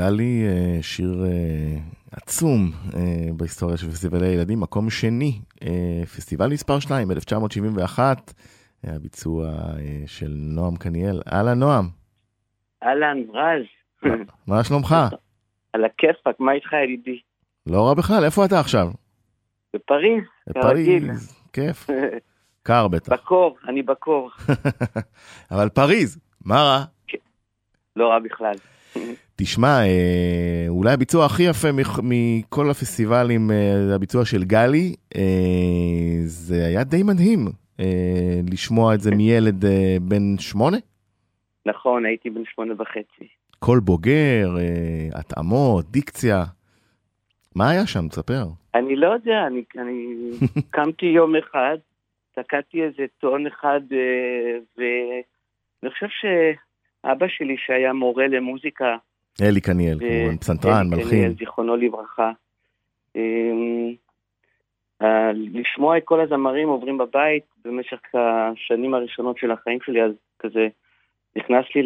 גלי, 0.09 0.43
אה, 0.47 0.83
שיר 0.83 1.23
אה, 1.25 1.77
עצום 2.11 2.71
אה, 2.95 3.33
בהיסטוריה 3.37 3.77
של 3.77 3.87
פסטיבלי 3.87 4.27
ילדים, 4.27 4.59
מקום 4.59 4.89
שני, 4.89 5.39
פסטיבל 6.15 6.47
מספר 6.47 6.79
2, 6.79 7.11
1971, 7.11 8.33
היה 8.83 8.99
ביצוע 8.99 9.45
אה, 9.47 10.03
של 10.05 10.31
נועם 10.35 10.75
קניאל. 10.75 11.21
אהלן, 11.33 11.59
נועם, 11.59 11.85
אהלן, 12.83 13.17
רז, 13.33 13.65
מה 14.47 14.63
שלומך? 14.63 14.95
על 15.73 15.85
הכיפאק, 15.85 16.39
מה 16.39 16.51
איתך 16.51 16.73
ידידי? 16.73 17.19
לא 17.67 17.87
רע 17.87 17.93
בכלל, 17.93 18.23
איפה 18.23 18.45
אתה 18.45 18.59
עכשיו? 18.59 18.87
בפריז, 19.73 20.23
כרגיל. 20.53 21.05
פריז, 21.07 21.43
כיף. 21.53 21.87
קר 22.67 22.87
בטח. 22.87 23.13
בקור, 23.13 23.57
אני 23.67 23.81
בקור. 23.81 24.31
אבל 25.51 25.69
פריז, 25.69 26.19
מה 26.45 26.63
רע? 26.63 26.83
לא 27.95 28.07
רע 28.07 28.19
בכלל. 28.19 28.55
תשמע, 29.35 29.81
אה, 29.81 30.65
אולי 30.67 30.91
הביצוע 30.93 31.25
הכי 31.25 31.43
יפה 31.43 31.71
מכ- 31.71 31.99
מכל 32.03 32.69
הפסטיבלים, 32.69 33.51
אה, 33.51 33.95
הביצוע 33.95 34.25
של 34.25 34.43
גלי, 34.43 34.95
אה, 35.15 35.21
זה 36.25 36.65
היה 36.65 36.83
די 36.83 37.03
מדהים 37.03 37.39
לשמוע 38.51 38.95
את 38.95 39.01
זה 39.01 39.11
מילד 39.15 39.65
בן 40.01 40.37
שמונה. 40.39 40.77
נכון, 41.65 42.05
הייתי 42.05 42.29
בן 42.29 42.41
שמונה 42.55 42.73
וחצי. 42.81 43.27
קול 43.59 43.79
בוגר, 43.79 44.49
התאמות, 45.13 45.91
דיקציה. 45.91 46.43
מה 47.55 47.69
היה 47.69 47.87
שם? 47.87 48.07
תספר. 48.07 48.43
אני 48.75 48.95
לא 48.95 49.07
יודע, 49.13 49.47
אני, 49.47 49.63
אני 49.77 50.15
קמתי 50.75 51.05
יום 51.05 51.35
אחד, 51.35 51.77
תקעתי 52.35 52.83
איזה 52.83 53.05
טון 53.19 53.47
אחד, 53.47 53.79
ואני 54.77 55.23
חושב 55.93 56.07
שאבא 57.01 57.27
שלי, 57.27 57.55
שהיה 57.57 57.93
מורה 57.93 58.27
למוזיקה, 58.27 58.97
אלי 59.41 59.61
קניאל, 59.61 59.97
ו- 59.97 59.99
כמובן, 59.99 60.37
פסנתרן, 60.37 60.73
אלי 60.73 60.89
מלחין. 60.89 61.09
קניאל, 61.09 61.33
זיכרונו 61.39 61.75
לברכה. 61.75 62.31
אמ, 63.15 63.93
אה, 65.01 65.31
לשמוע 65.33 65.97
את 65.97 66.03
כל 66.05 66.21
הזמרים 66.21 66.67
עוברים 66.69 66.97
בבית 66.97 67.43
במשך 67.65 67.99
השנים 68.13 68.93
הראשונות 68.93 69.37
של 69.37 69.51
החיים 69.51 69.79
שלי, 69.85 70.03
אז 70.03 70.11
כזה 70.39 70.67
נכנס 71.35 71.65
לי 71.75 71.81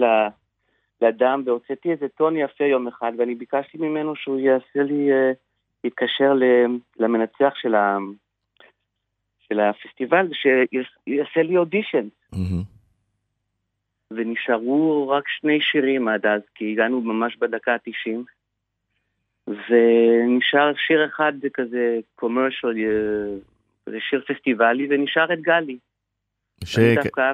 לדם 1.01 1.43
והוצאתי 1.45 1.91
איזה 1.91 2.07
טון 2.17 2.37
יפה 2.37 2.63
יום 2.63 2.87
אחד, 2.87 3.11
ואני 3.17 3.35
ביקשתי 3.35 3.77
ממנו 3.77 4.15
שהוא 4.15 4.39
יעשה 4.39 4.83
לי, 4.83 5.11
אה, 5.11 5.31
יתקשר 5.83 6.33
למנצח 6.99 7.53
של, 7.55 7.75
ה, 7.75 7.97
של 9.39 9.59
הפסטיבל, 9.59 10.29
שיעשה 10.33 11.41
לי 11.43 11.57
אודישן. 11.57 12.07
מהמם. 12.33 12.72
ונשארו 14.15 15.09
רק 15.09 15.27
שני 15.27 15.61
שירים 15.61 16.07
עד 16.07 16.25
אז, 16.25 16.41
כי 16.55 16.71
הגענו 16.71 17.01
ממש 17.01 17.37
בדקה 17.37 17.73
ה-90. 17.73 18.19
ונשאר 19.47 20.73
שיר 20.87 21.05
אחד 21.05 21.33
כזה 21.53 21.99
קומרשל, 22.15 22.73
זה 23.85 23.97
שיר 24.09 24.21
פסטיבלי, 24.27 24.87
ונשאר 24.89 25.33
את 25.33 25.41
גלי. 25.41 25.77
ש- 26.65 26.79
דווקא 26.79 27.31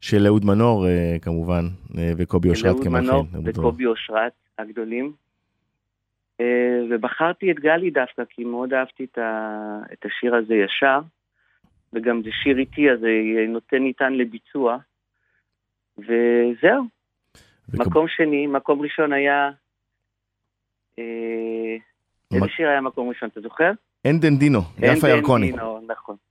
של 0.00 0.26
אהוד 0.26 0.44
מנור, 0.44 0.86
אה, 0.86 1.16
כמובן, 1.22 1.64
אה, 1.98 2.12
וקובי 2.16 2.50
אושרת 2.50 2.76
כמלחין. 2.76 2.90
מנור 2.90 3.16
אהוד 3.16 3.28
מנור. 3.32 3.44
וקובי 3.46 3.86
אושרת 3.86 4.32
הגדולים. 4.58 5.12
אה, 6.40 6.80
ובחרתי 6.90 7.50
את 7.50 7.60
גלי 7.60 7.90
דווקא, 7.90 8.22
כי 8.30 8.44
מאוד 8.44 8.74
אהבתי 8.74 9.04
את, 9.04 9.18
ה... 9.18 9.80
את 9.92 10.04
השיר 10.04 10.34
הזה 10.34 10.54
ישר, 10.54 11.00
וגם 11.92 12.22
זה 12.22 12.30
שיר 12.42 12.58
איטי, 12.58 12.90
אז 12.90 13.00
זה 13.00 13.08
נותן 13.48 13.78
ניתן 13.78 14.12
לביצוע. 14.12 14.78
וזהו, 15.98 16.84
וקוב- 17.68 17.86
מקום 17.86 18.06
שני, 18.08 18.46
מקום 18.46 18.80
ראשון 18.82 19.12
היה... 19.12 19.50
אה, 20.98 21.04
איזה 22.34 22.46
שיר 22.56 22.68
היה 22.68 22.80
מקום 22.80 23.08
ראשון, 23.08 23.28
אתה 23.28 23.40
זוכר? 23.40 23.70
אנדן 24.06 24.36
דינו, 24.38 24.60
יפה 24.78 25.06
אין 25.06 25.16
ירקוני. 25.16 25.52
נכון, 25.52 25.84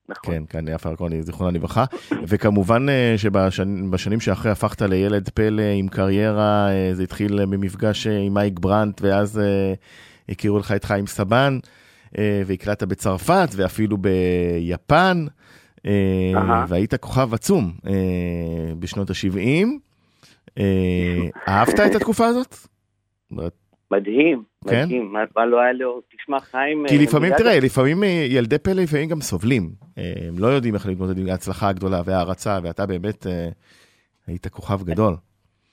נכון. 0.09 0.33
כן, 0.33 0.43
כן, 0.49 0.67
יפה 0.67 0.89
ירקוני, 0.89 1.21
זיכרונה 1.21 1.51
לברכה. 1.51 1.83
וכמובן 2.27 2.89
אה, 2.89 3.13
שבשנים 3.17 4.19
שאחרי 4.19 4.51
הפכת 4.51 4.81
לילד 4.81 5.29
פלא 5.29 5.61
עם 5.75 5.87
קריירה, 5.87 6.69
אה, 6.71 6.89
זה 6.93 7.03
התחיל 7.03 7.45
במפגש 7.45 8.07
אה, 8.07 8.17
עם 8.19 8.33
מייק 8.33 8.59
ברנט, 8.59 9.01
ואז 9.01 9.41
הכירו 10.29 10.59
לך 10.59 10.71
את 10.71 10.83
חיים 10.85 11.07
סבן, 11.07 11.59
והקלטת 12.45 12.83
בצרפת, 12.87 13.47
ואפילו 13.55 13.97
ביפן. 13.97 15.25
והיית 16.67 16.95
כוכב 16.95 17.33
עצום 17.33 17.71
אה, 17.87 17.93
בשנות 18.79 19.09
ה-70. 19.09 19.67
אהבת 21.47 21.79
את 21.79 21.95
התקופה 21.95 22.25
הזאת? 22.27 22.55
מדהים, 23.91 24.43
כן? 24.69 24.83
מדהים, 24.85 25.13
מה- 25.13 25.23
מה 25.35 25.45
לא 25.45 25.59
היה 25.61 25.73
לו, 25.73 26.01
תשמע 26.17 26.39
חיים... 26.39 26.85
כי 26.87 26.97
אה, 26.97 27.03
לפעמים, 27.03 27.33
תראה, 27.37 27.59
לפעמים 27.59 28.03
אה, 28.03 28.25
ילדי 28.29 28.57
פלא 28.59 28.73
לפעמים 28.83 29.09
גם 29.09 29.21
סובלים. 29.21 29.69
אה, 29.97 30.13
הם 30.27 30.39
לא 30.39 30.47
יודעים 30.47 30.75
איך 30.75 30.85
להתמודד 30.87 31.17
עם 31.17 31.27
ההצלחה 31.29 31.69
הגדולה 31.69 32.01
וההערצה, 32.05 32.59
ואתה 32.63 32.85
באמת 32.85 33.27
אה, 33.27 33.49
היית 34.27 34.47
כוכב 34.47 34.83
גדול. 34.83 35.13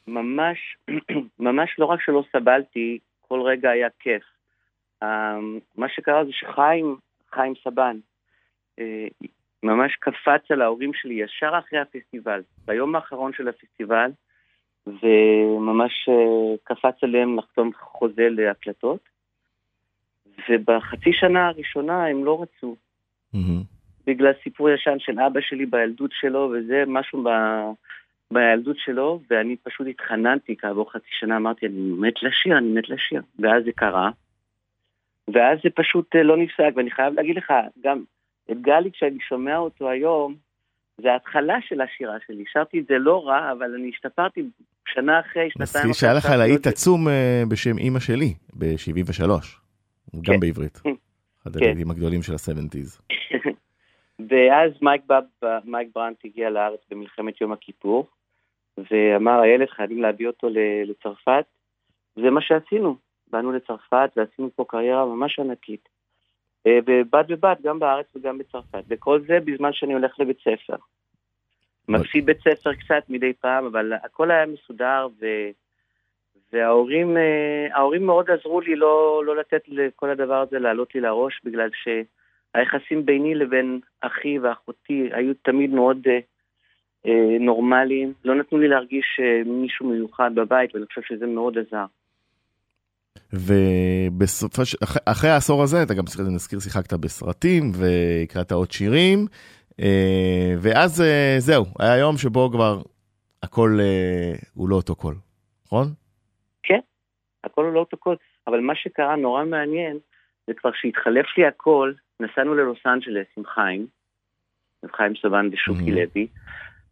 ממש, 0.07 0.59
ממש 1.39 1.71
לא 1.79 1.85
רק 1.87 2.01
שלא 2.05 2.25
סבלתי, 2.33 2.99
כל 3.29 3.41
רגע 3.41 3.71
היה 3.71 3.89
כיף. 4.01 4.23
אה, 5.03 5.37
מה 5.77 5.87
שקרה 5.97 6.25
זה 6.25 6.31
שחיים, 6.33 6.97
חיים 7.35 7.53
סבן, 7.65 7.97
אה, 8.79 9.07
ממש 9.65 9.97
קפץ 9.97 10.51
על 10.51 10.63
ההורים 10.63 10.95
שלי 10.95 11.15
ישר 11.15 11.53
אחרי 11.59 11.79
הפסטיבל, 11.79 12.43
ביום 12.65 12.95
האחרון 12.95 13.33
של 13.33 13.49
הפסטיבל, 13.49 14.11
וממש 14.87 16.09
אה, 16.09 16.57
קפץ 16.65 16.95
עליהם 17.03 17.39
לחתום 17.39 17.71
חוזה 17.81 18.29
להקלטות. 18.31 19.01
ובחצי 20.49 21.13
שנה 21.13 21.49
הראשונה 21.49 22.07
הם 22.07 22.25
לא 22.25 22.43
רצו. 22.43 22.77
בגלל 24.07 24.33
סיפור 24.43 24.71
ישן 24.71 24.97
של 24.99 25.21
אבא 25.21 25.41
שלי 25.41 25.67
בילדות 25.67 26.11
שלו, 26.13 26.53
וזה 26.53 26.85
משהו 26.87 27.23
ב... 27.23 27.29
בילדות 28.31 28.77
שלו, 28.79 29.21
ואני 29.31 29.57
פשוט 29.57 29.87
התחננתי 29.87 30.57
כעבור 30.57 30.93
חצי 30.93 31.11
שנה, 31.21 31.37
אמרתי, 31.37 31.67
אני 31.67 31.93
מת 31.99 32.23
לשיר, 32.23 32.59
אני 32.59 32.69
מת 32.69 32.89
לשיר. 32.89 33.23
ואז 33.39 33.65
זה 33.65 33.73
קרה, 33.73 34.11
ואז 35.29 35.59
זה 35.65 35.71
פשוט 35.75 36.17
אה, 36.17 36.23
לא 36.23 36.37
נפסק, 36.37 36.71
ואני 36.77 36.91
חייב 36.91 37.15
להגיד 37.15 37.37
לך, 37.37 37.53
גם 37.85 38.03
את 38.51 38.61
גלי, 38.61 38.93
כשאני 38.93 39.19
שומע 39.29 39.57
אותו 39.57 39.91
היום, 39.91 40.35
זה 41.03 41.13
ההתחלה 41.13 41.55
של 41.69 41.81
השירה 41.81 42.17
שלי. 42.27 42.45
שרתי 42.53 42.81
את 42.81 42.87
זה 42.87 42.99
לא 42.99 43.27
רע, 43.27 43.53
אבל 43.53 43.75
אני 43.75 43.89
השתפרתי 43.89 44.43
שנה 44.89 45.21
אחרי, 45.21 45.49
שנתיים 45.51 45.61
מזכיר 45.61 45.93
שהיה 45.93 46.15
לך 46.15 46.27
להיט 46.39 46.67
עצום 46.67 47.09
אה, 47.09 47.43
בשם 47.49 47.79
אימא 47.79 48.01
שלי, 48.01 48.35
ב-73, 48.59 49.29
גם 50.17 50.23
כן. 50.23 50.41
בעברית. 50.41 50.81
אחד 51.43 51.57
כן. 51.57 51.65
הילדים 51.65 51.91
הגדולים 51.91 52.23
של 52.23 52.33
ה-70's. 52.33 53.03
ואז 54.29 54.73
מייק, 54.83 55.03
בב, 55.07 55.49
מייק 55.65 55.89
ברנט 55.95 56.17
הגיע 56.25 56.51
לארץ 56.51 56.81
במלחמת 56.91 57.41
יום 57.41 57.53
הכיפור, 57.53 58.07
ואמר, 58.79 59.41
הילד 59.41 59.69
חייבים 59.69 60.03
להביא 60.03 60.27
אותו 60.27 60.49
לצרפת, 60.87 61.45
וזה 62.17 62.31
מה 62.31 62.41
שעשינו. 62.43 62.97
באנו 63.35 63.53
לצרפת 63.53 64.11
ועשינו 64.17 64.51
פה 64.57 64.65
קריירה 64.69 65.07
ממש 65.07 65.39
ענקית. 65.39 65.89
אה, 66.67 66.79
ובד 66.87 67.25
בבד, 67.29 67.55
גם 67.63 67.79
בארץ 67.79 68.07
וגם 68.17 68.39
בצרפת. 68.39 68.85
וכל 68.89 69.21
זה 69.27 69.39
בזמן 69.45 69.73
שאני 69.73 69.95
הולך 69.95 70.21
לבית 70.21 70.39
ספר. 70.41 70.77
מפסיד 71.89 72.27
בית 72.27 72.39
ספר 72.39 72.75
קצת 72.75 73.03
מדי 73.09 73.33
פעם, 73.33 73.65
אבל 73.65 73.93
הכל 73.93 74.31
היה 74.31 74.47
מסודר, 74.47 75.07
ו... 75.21 75.27
וההורים 76.55 77.17
אה, 77.17 77.67
ההורים 77.73 78.07
מאוד 78.07 78.31
עזרו 78.31 78.61
לי 78.61 78.77
לא, 78.77 79.23
לא 79.27 79.37
לתת 79.37 79.63
לכל 79.69 80.11
הדבר 80.11 80.41
הזה 80.41 80.59
לעלות 80.59 80.95
לי 80.95 81.01
לראש, 81.01 81.41
בגלל 81.45 81.69
שהיחסים 81.75 83.07
ביני 83.07 83.35
לבין 83.35 83.81
אחי 84.01 84.39
ואחותי 84.39 85.09
היו 85.13 85.35
תמיד 85.43 85.71
מאוד 85.71 85.99
אה, 86.07 86.19
אה, 87.07 87.39
נורמליים. 87.41 88.13
לא 88.25 88.35
נתנו 88.35 88.59
לי 88.59 88.69
להרגיש 88.69 89.21
מישהו 89.47 89.87
מיוחד 89.87 90.31
בבית, 90.35 90.75
ואני 90.75 90.87
חושב 90.87 91.03
שזה 91.03 91.27
מאוד 91.27 91.59
עזר. 91.59 91.85
ובסופו 93.35 94.65
של... 94.65 94.79
אחרי- 94.85 95.03
אחרי 95.05 95.31
העשור 95.31 95.63
הזה, 95.63 95.83
אתה 95.83 95.95
גם, 95.95 96.05
נזכיר, 96.35 96.59
שיחקת 96.61 96.93
בסרטים 96.93 97.73
והקראת 97.75 98.53
עוד 98.53 98.71
שירים, 98.71 99.27
אה, 99.81 100.55
ואז 100.61 101.01
אה, 101.03 101.35
זהו, 101.39 101.65
היה 101.81 101.97
יום 101.99 102.17
שבו 102.17 102.51
כבר 102.51 102.83
הכל 103.43 103.79
אה, 103.81 104.33
הוא 104.55 104.69
לא 104.69 104.77
אותו 104.77 104.95
קול, 104.95 105.15
נכון? 105.67 105.87
הכל 107.45 107.65
הוא 107.65 107.73
לא 107.73 107.81
אותו 107.81 107.97
קול, 107.97 108.17
אבל 108.47 108.61
מה 108.61 108.75
שקרה 108.77 109.17
נורא 109.17 109.45
מעניין, 109.45 109.99
זה 110.47 110.53
כבר 110.55 110.71
שהתחלף 110.75 111.27
לי 111.39 111.47
הכל, 111.47 111.93
נסענו 112.21 112.55
ללוס 112.55 112.79
אנג'לס 112.87 113.27
עם 113.37 113.45
חיים, 113.55 113.87
עם 114.85 114.89
חיים 114.97 115.13
סבן 115.23 115.49
ושוקי 115.53 115.91
Mhm. 115.93 115.95
לוי, 115.95 116.27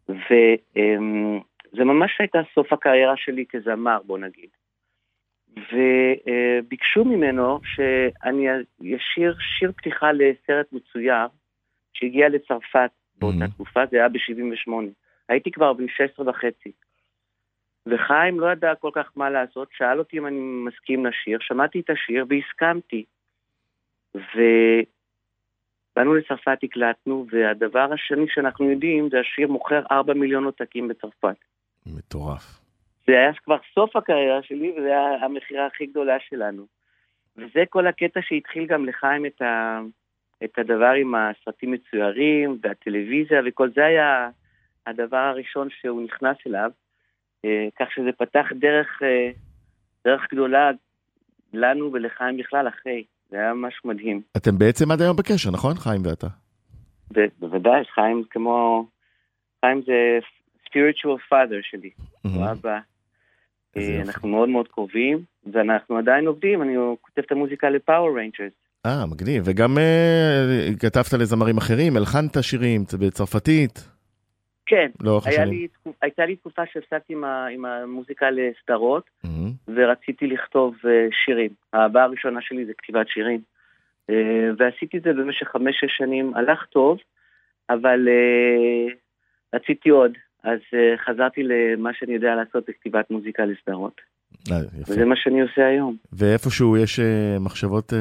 וזה 0.08 1.84
ממש 1.84 2.10
הייתה 2.18 2.38
סוף 2.54 2.72
הקריירה 2.72 3.14
שלי 3.16 3.44
כזמר, 3.48 3.98
בוא 4.06 4.18
נגיד. 4.18 4.48
וביקשו 5.56 7.04
ממנו 7.04 7.60
שאני 7.64 8.46
אשיר 8.80 9.34
שיר 9.58 9.72
פתיחה 9.72 10.12
לסרט 10.12 10.66
מצויר 10.72 11.26
שהגיע 11.92 12.28
לצרפת 12.28 12.90
באותה 13.18 13.44
Mhm. 13.44 13.50
תקופה, 13.54 13.80
זה 13.90 13.96
היה 13.96 14.08
ב-78. 14.08 14.72
הייתי 15.28 15.50
כבר 15.50 15.72
בן 15.72 15.88
16 15.88 16.28
וחצי. 16.28 16.72
וחיים 17.86 18.40
לא 18.40 18.52
ידע 18.52 18.74
כל 18.74 18.90
כך 18.94 19.10
מה 19.16 19.30
לעשות, 19.30 19.68
שאל 19.76 19.98
אותי 19.98 20.18
אם 20.18 20.26
אני 20.26 20.38
מסכים 20.40 21.06
לשיר, 21.06 21.38
שמעתי 21.40 21.80
את 21.80 21.90
השיר 21.90 22.26
והסכמתי. 22.28 23.04
ובאנו 24.14 26.14
לצרפת, 26.14 26.58
הקלטנו, 26.62 27.26
והדבר 27.32 27.92
השני 27.92 28.24
שאנחנו 28.28 28.70
יודעים 28.70 29.08
זה 29.10 29.20
השיר 29.20 29.48
מוכר 29.48 29.82
4 29.90 30.14
מיליון 30.14 30.44
עותקים 30.44 30.88
בצרפת. 30.88 31.36
מטורף. 31.86 32.61
זה 33.06 33.12
היה 33.12 33.30
כבר 33.44 33.56
סוף 33.74 33.96
הקריירה 33.96 34.42
שלי, 34.42 34.72
וזה 34.72 34.86
היה 34.88 35.24
המכירה 35.24 35.66
הכי 35.66 35.86
גדולה 35.86 36.16
שלנו. 36.28 36.66
וזה 37.36 37.64
כל 37.70 37.86
הקטע 37.86 38.20
שהתחיל 38.22 38.66
גם 38.66 38.86
לחיים 38.86 39.26
את, 39.26 39.42
ה... 39.42 39.80
את 40.44 40.58
הדבר 40.58 40.92
עם 41.00 41.14
הסרטים 41.14 41.70
מצוירים, 41.70 42.58
והטלוויזיה, 42.62 43.40
וכל 43.46 43.70
זה 43.74 43.84
היה 43.84 44.28
הדבר 44.86 45.16
הראשון 45.16 45.68
שהוא 45.80 46.02
נכנס 46.02 46.36
אליו. 46.46 46.70
אה, 47.44 47.68
כך 47.78 47.92
שזה 47.94 48.12
פתח 48.18 48.46
דרך, 48.60 49.02
אה, 49.02 49.30
דרך 50.04 50.26
גדולה 50.32 50.70
לנו 51.52 51.92
ולחיים 51.92 52.36
בכלל 52.36 52.68
אחרי. 52.68 53.04
זה 53.30 53.36
היה 53.36 53.54
משהו 53.54 53.90
מדהים. 53.90 54.22
אתם 54.36 54.58
בעצם 54.58 54.90
עד 54.90 55.00
היום 55.00 55.16
בקשר, 55.16 55.50
נכון, 55.50 55.74
חיים 55.74 56.00
ואתה? 56.04 56.26
בוודאי, 57.38 57.84
חיים 57.94 58.24
כמו... 58.30 58.86
חיים 59.64 59.82
זה 59.86 60.18
spiritual 60.66 61.32
father 61.32 61.60
שלי. 61.62 61.90
הוא 62.22 62.50
אבא. 62.52 62.78
Mm-hmm. 62.78 62.82
איזה 62.82 62.82
אה, 62.82 62.82
יופי. 62.82 62.90
אנחנו 64.02 64.28
מאוד 64.28 64.48
מאוד 64.48 64.68
קרובים, 64.68 65.18
ואנחנו 65.52 65.98
עדיין 65.98 66.26
עובדים, 66.26 66.62
אני 66.62 66.74
כותב 67.00 67.22
את 67.26 67.32
המוזיקה 67.32 67.70
ל 67.70 67.78
Power 67.78 68.16
Rangers. 68.16 68.52
אה, 68.86 69.06
מגניב. 69.06 69.42
וגם 69.46 69.78
אה, 69.78 70.68
כתבת 70.80 71.12
לזמרים 71.12 71.56
אחרים, 71.56 71.96
הלחנת 71.96 72.42
שירים 72.42 72.84
בצרפתית, 73.00 73.88
כן, 74.66 74.90
השנים. 75.28 75.48
לי, 75.48 75.68
הייתה 76.02 76.26
לי 76.26 76.36
תקופה 76.36 76.62
שהפסקתי 76.72 77.12
עם, 77.12 77.24
ה- 77.24 77.46
עם 77.46 77.64
המוזיקה 77.64 78.26
לסדרות, 78.30 79.10
מהמם. 79.24 79.50
ורציתי 79.68 80.26
לכתוב 80.26 80.74
אה, 80.84 81.06
שירים. 81.24 81.50
האהבה 81.72 82.02
הראשונה 82.02 82.40
שלי 82.42 82.66
זה 82.66 82.72
כתיבת 82.78 83.08
שירים. 83.08 83.40
אה, 84.10 84.14
ועשיתי 84.58 84.96
את 84.98 85.02
זה 85.02 85.12
במשך 85.12 85.48
חמש-שש 85.48 85.96
שנים, 85.96 86.34
הלך 86.34 86.64
טוב, 86.72 86.98
אבל 87.70 88.08
אה, 88.08 88.94
רציתי 89.54 89.88
עוד. 89.88 90.12
אז 90.42 90.58
אה, 90.74 90.98
חזרתי 90.98 91.42
למה 91.42 91.90
שאני 91.94 92.12
יודע 92.14 92.34
לעשות, 92.34 92.66
זה 92.66 92.72
כתיבת 92.72 93.10
מוזיקה 93.10 93.44
לסדרות. 93.44 94.00
אה. 94.50 94.56
וזה 94.88 95.04
מה 95.04 95.16
שאני 95.16 95.40
עושה 95.40 95.66
היום. 95.66 95.96
ואיפשהו 96.12 96.76
יש 96.76 97.00
אה, 97.00 97.36
מחשבות 97.40 97.92
אה, 97.92 97.98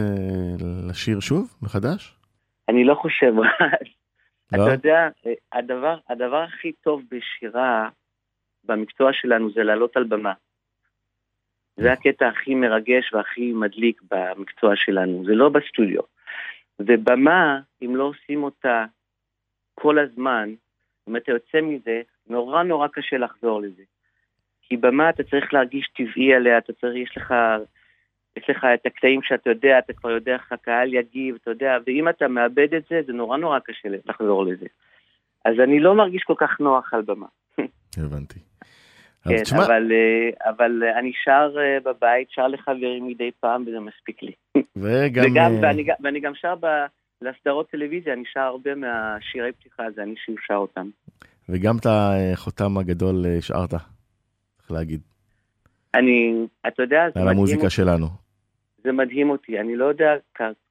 לשיר 0.89 1.19
שוב, 1.19 1.57
מחדש? 1.61 2.15
אני 2.69 2.83
לא 2.83 2.95
חושב, 2.95 3.33
לא? 4.51 4.65
אתה 4.65 4.73
יודע, 4.73 5.09
הדבר, 5.51 5.97
הדבר 6.09 6.43
הכי 6.43 6.71
טוב 6.71 7.01
בשירה, 7.11 7.89
במקצוע 8.63 9.13
שלנו, 9.13 9.51
זה 9.51 9.63
לעלות 9.63 9.97
על 9.97 10.03
במה. 10.03 10.33
זה 11.77 11.91
הקטע 11.91 12.27
הכי 12.27 12.55
מרגש 12.55 13.13
והכי 13.13 13.53
מדליק 13.53 14.01
במקצוע 14.11 14.75
שלנו, 14.75 15.23
זה 15.25 15.35
לא 15.35 15.49
בסטודיו. 15.49 16.01
ובמה, 16.79 17.59
אם 17.81 17.95
לא 17.95 18.03
עושים 18.03 18.43
אותה 18.43 18.85
כל 19.73 19.99
הזמן, 19.99 20.53
אם 21.09 21.15
אתה 21.15 21.31
יוצא 21.31 21.61
מזה, 21.61 22.01
נורא 22.27 22.63
נורא 22.63 22.87
קשה 22.87 23.17
לחזור 23.17 23.61
לזה. 23.61 23.83
כי 24.61 24.77
במה 24.77 25.09
אתה 25.09 25.23
צריך 25.23 25.53
להרגיש 25.53 25.89
טבעי 25.95 26.33
עליה, 26.33 26.57
אתה 26.57 26.73
צריך, 26.73 26.95
יש 26.95 27.17
לך, 27.17 27.33
יש 28.37 28.49
לך 28.49 28.65
את 28.73 28.85
הקטעים 28.85 29.21
שאתה 29.23 29.49
יודע, 29.49 29.79
אתה 29.79 29.93
כבר 29.93 30.11
יודע 30.11 30.33
איך 30.33 30.51
הקהל 30.51 30.93
יגיב, 30.93 31.37
אתה 31.41 31.51
יודע, 31.51 31.77
ואם 31.87 32.09
אתה 32.09 32.27
מאבד 32.27 32.73
את 32.73 32.83
זה, 32.89 33.01
זה 33.07 33.13
נורא 33.13 33.37
נורא 33.37 33.59
קשה 33.59 33.89
לחזור 34.05 34.45
לזה. 34.45 34.65
אז 35.45 35.59
אני 35.63 35.79
לא 35.79 35.95
מרגיש 35.95 36.23
כל 36.23 36.35
כך 36.37 36.59
נוח 36.59 36.93
על 36.93 37.01
במה. 37.01 37.27
הבנתי. 37.97 38.39
כן, 39.29 39.43
תשמע, 39.43 39.65
אבל, 39.65 39.91
אה, 39.91 40.49
אבל 40.49 40.83
אני 40.99 41.11
שר 41.23 41.55
אה, 41.57 41.77
בבית, 41.83 42.31
שר 42.31 42.47
לחברים 42.47 43.07
מדי 43.07 43.31
פעם, 43.39 43.61
וזה 43.67 43.79
מספיק 43.79 44.23
לי. 44.23 44.31
וגם... 44.81 45.23
וגם, 45.31 45.51
אה, 45.53 45.59
ואני, 45.61 45.85
ואני 46.03 46.19
גם 46.19 46.35
שר 46.35 46.55
ב... 46.59 46.65
לסדרות 47.21 47.69
טלוויזיה, 47.69 48.13
אני 48.13 48.23
שר 48.33 48.39
הרבה 48.39 48.75
מהשירי 48.75 49.51
פתיחה, 49.51 49.91
זה 49.95 50.03
אני 50.03 50.15
ששר 50.17 50.55
אותם. 50.55 50.89
וגם 51.51 51.77
את 51.77 51.85
החותם 51.85 52.77
הגדול 52.77 53.25
אה, 53.25 53.37
השארת, 53.37 53.69
צריך 54.57 54.71
להגיד, 54.71 55.01
אני, 55.95 56.47
אתה 56.67 56.83
יודע, 56.83 57.01
זה 57.13 57.19
על 57.19 57.25
מדהים, 57.25 57.37
המוזיקה 57.37 57.61
אותי, 57.61 57.75
שלנו. 57.75 58.07
זה 58.83 58.91
מדהים 58.91 59.29
אותי, 59.29 59.59
אני 59.59 59.75
לא 59.75 59.85
יודע, 59.85 60.11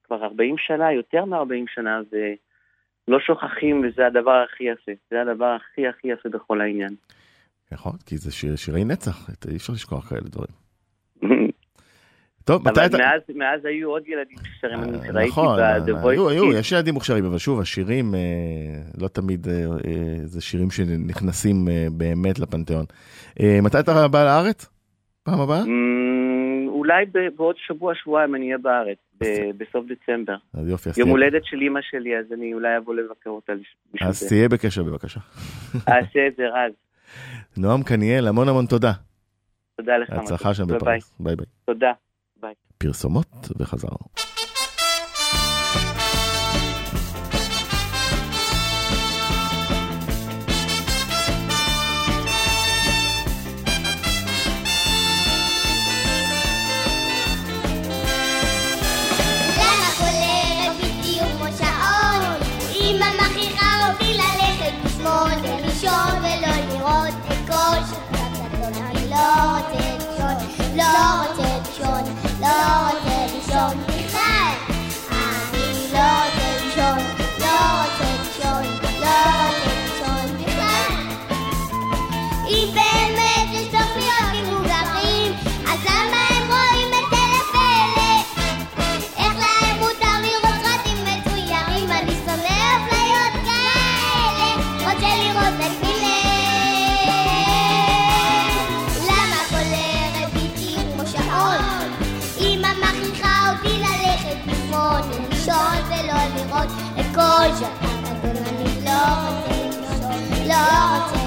כבר 0.05 0.25
40 0.25 0.55
שנה, 0.59 0.93
יותר 0.93 1.25
מ-40 1.25 1.64
שנה, 1.75 2.01
ולא 2.12 3.19
שוכחים, 3.21 3.83
וזה 3.85 4.07
הדבר 4.07 4.45
הכי 4.45 4.64
יפה. 4.64 4.93
זה 5.11 5.23
הדבר 5.23 5.57
הכי 5.61 5.88
הכי 5.88 6.09
יפה 6.09 6.29
בכל 6.29 6.61
העניין. 6.61 6.95
נכון, 7.73 7.93
כי 8.07 8.16
זה 8.16 8.33
שיר, 8.33 8.57
שירי 8.57 8.85
נצח, 8.85 9.31
אי 9.51 9.57
אפשר 9.57 9.73
לשכוח 9.73 10.09
כאלה 10.09 10.21
דברים. 10.21 10.55
טוב, 12.51 12.69
מתי 12.69 12.81
אבל 12.81 12.89
אתה... 12.89 12.97
מאז, 12.99 13.21
מאז 13.35 13.65
היו 13.65 13.91
עוד 13.91 14.03
ילדים 14.09 14.39
ששרים, 14.45 14.83
אני 14.83 14.93
אה, 14.99 15.13
ראיתי 15.13 15.31
נכון, 15.31 15.59
ב-The 15.59 15.95
אה, 15.95 16.11
היו, 16.11 16.29
היו, 16.29 16.45
Voice 16.45 16.55
Kids. 16.55 16.59
יש 16.59 16.73
ילדים 16.73 16.95
מוכשרים, 16.95 17.25
אבל 17.25 17.39
שוב, 17.39 17.61
השירים 17.61 18.15
אה, 18.15 18.21
לא 19.01 19.09
תמיד 19.09 19.47
זה 20.25 20.41
שירים 20.41 20.71
שנכנסים 20.71 21.69
באמת 21.93 22.39
לפנתיאון. 22.39 22.85
מתי 23.63 23.79
אתה 23.81 24.09
בא 24.09 24.25
לארץ? 24.25 24.67
פעם 25.23 25.41
הבאה? 25.41 25.63
Mm, 25.63 26.69
אולי 26.69 27.05
בעוד 27.37 27.57
שבוע, 27.67 27.95
שבועיים 27.95 28.35
אני 28.35 28.47
אהיה 28.47 28.59
בארץ, 28.59 28.99
בסוף 29.57 29.85
דצמבר. 29.87 30.37
אז 30.55 30.69
יופי, 30.69 30.91
אז 30.91 30.99
יום 30.99 31.07
תהיה- 31.07 31.13
הולדת 31.13 31.45
של 31.45 31.61
אימא 31.61 31.81
שלי, 31.83 32.19
אז 32.19 32.25
אני 32.33 32.55
אולי 32.55 32.77
אבוא 32.77 32.95
לבקר 32.95 33.31
אותה 33.31 33.53
בשביל 33.53 34.09
אז. 34.09 34.29
תהיה 34.29 34.49
בקשר 34.49 34.83
בבקשה. 34.83 35.21
אעשה 35.89 36.27
את 36.27 36.37
זה 36.37 36.43
רז. 36.49 36.73
נועם 37.63 37.83
קניאל, 37.83 38.29
המון 38.29 38.49
המון 38.49 38.67
תודה. 38.67 38.93
תודה 39.77 39.99
לך. 39.99 40.11
הצלחה 40.11 40.55
שם. 40.55 40.67
בפריז. 40.67 41.13
ביי 41.21 41.37
ביי. 41.37 41.47
תודה. 41.65 41.93
פרסומות 42.83 43.49
וחזרנו. 43.59 44.30
לשמאל 105.51 105.83
ולישון 105.89 105.89
ולא 105.89 106.19
לראות 106.35 106.71
את 107.01 107.07
כל 107.15 107.57
שבת 107.59 108.23
גדול. 108.23 108.45
אני 108.47 108.85
לא 108.85 109.01
רוצה 109.27 109.53
לישון, 109.63 110.49
לא 110.49 110.55
רוצה 110.55 111.20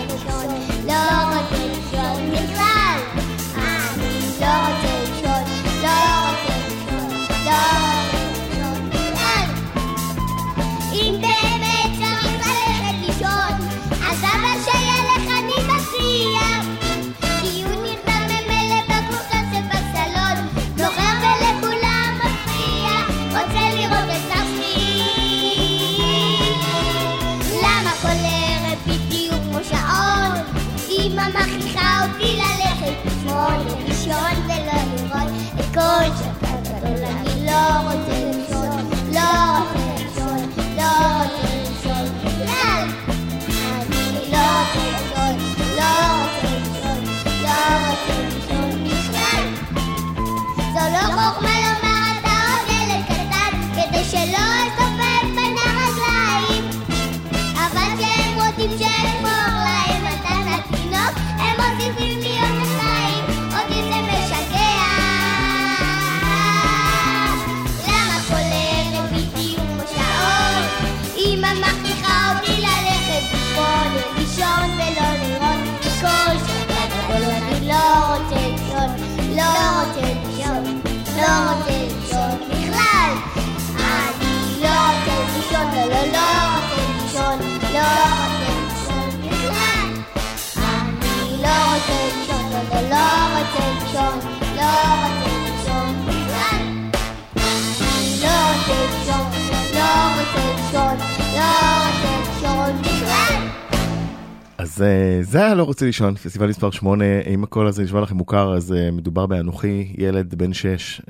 אז 104.73 104.81
אה, 104.81 105.19
זה 105.21 105.45
היה 105.45 105.55
לא 105.55 105.63
רוצה 105.63 105.85
לישון, 105.85 106.15
פסטיבל 106.15 106.47
מספר 106.47 106.71
8, 106.71 107.05
אם 107.33 107.43
הקול 107.43 107.67
הזה 107.67 107.83
נשמע 107.83 108.01
לכם 108.01 108.15
מוכר, 108.15 108.55
אז 108.55 108.73
אה, 108.73 108.91
מדובר 108.91 109.25
באנוכי, 109.25 109.93
ילד 109.97 110.35
בן 110.35 110.53
6, 110.53 111.01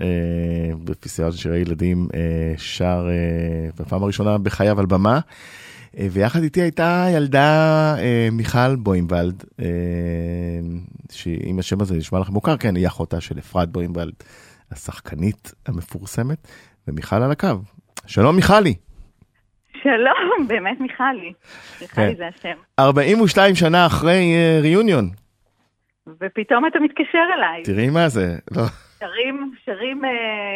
בפסטיבל 0.83 1.31
של 1.31 1.37
שירי 1.37 1.57
ילדים, 1.57 2.07
אה, 2.13 2.19
שר 2.57 3.07
אה, 3.09 3.69
בפעם 3.79 4.03
הראשונה 4.03 4.37
בחייו 4.37 4.79
על 4.79 4.85
במה, 4.85 5.19
אה, 5.97 6.07
ויחד 6.11 6.43
איתי 6.43 6.61
הייתה 6.61 7.07
ילדה 7.09 7.95
אה, 7.99 8.29
מיכל 8.31 8.75
בוימבלד, 8.75 9.43
אה, 9.59 9.65
שאם 11.11 11.59
השם 11.59 11.81
הזה 11.81 11.95
נשמע 11.95 12.19
לכם 12.19 12.33
מוכר, 12.33 12.57
כן, 12.57 12.75
היא 12.75 12.87
אחותה 12.87 13.21
של 13.21 13.39
אפרת 13.39 13.71
בוימבלד, 13.71 14.13
השחקנית 14.71 15.53
המפורסמת, 15.65 16.47
ומיכל 16.87 17.15
על 17.15 17.31
הקו. 17.31 17.47
שלום 18.05 18.35
מיכלי. 18.35 18.75
שלום, 19.83 20.47
באמת 20.49 20.79
מיכלי. 20.79 21.33
מיכלי 21.81 22.15
זה 22.15 22.27
השם. 22.27 22.57
42 22.79 23.55
שנה 23.55 23.85
אחרי 23.85 24.33
אה, 24.35 24.59
ריוניון, 24.61 25.09
ופתאום 26.07 26.65
אתה 26.67 26.79
מתקשר 26.79 27.25
אליי. 27.37 27.63
תראי 27.63 27.89
מה 27.89 28.09
זה, 28.09 28.35
לא. 28.55 28.63
שרים, 28.99 29.53
שרים 29.65 30.05
אה, 30.05 30.11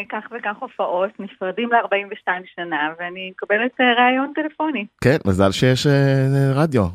כך 0.09 0.27
וכך 0.37 0.55
הופעות, 0.59 1.09
נפרדים 1.19 1.69
ל-42 1.71 2.31
שנה, 2.55 2.93
ואני 2.99 3.31
מקבלת 3.31 3.71
אה, 3.81 3.93
ראיון 4.05 4.31
טלפוני. 4.35 4.85
כן, 5.03 5.17
מזל 5.27 5.51
שיש 5.51 5.87
אה, 5.87 6.51
רדיו. 6.55 6.85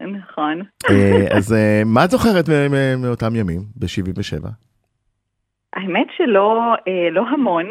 נכון. 0.00 0.62
אה, 0.90 1.36
אז 1.36 1.52
אה, 1.52 1.82
מה 1.86 2.04
את 2.04 2.10
זוכרת 2.10 2.44
מאותם 2.98 3.36
ימים, 3.36 3.60
ב-77? 3.76 4.48
האמת 5.72 6.06
שלא 6.16 6.74
אה, 6.88 7.10
לא 7.10 7.22
המון. 7.28 7.68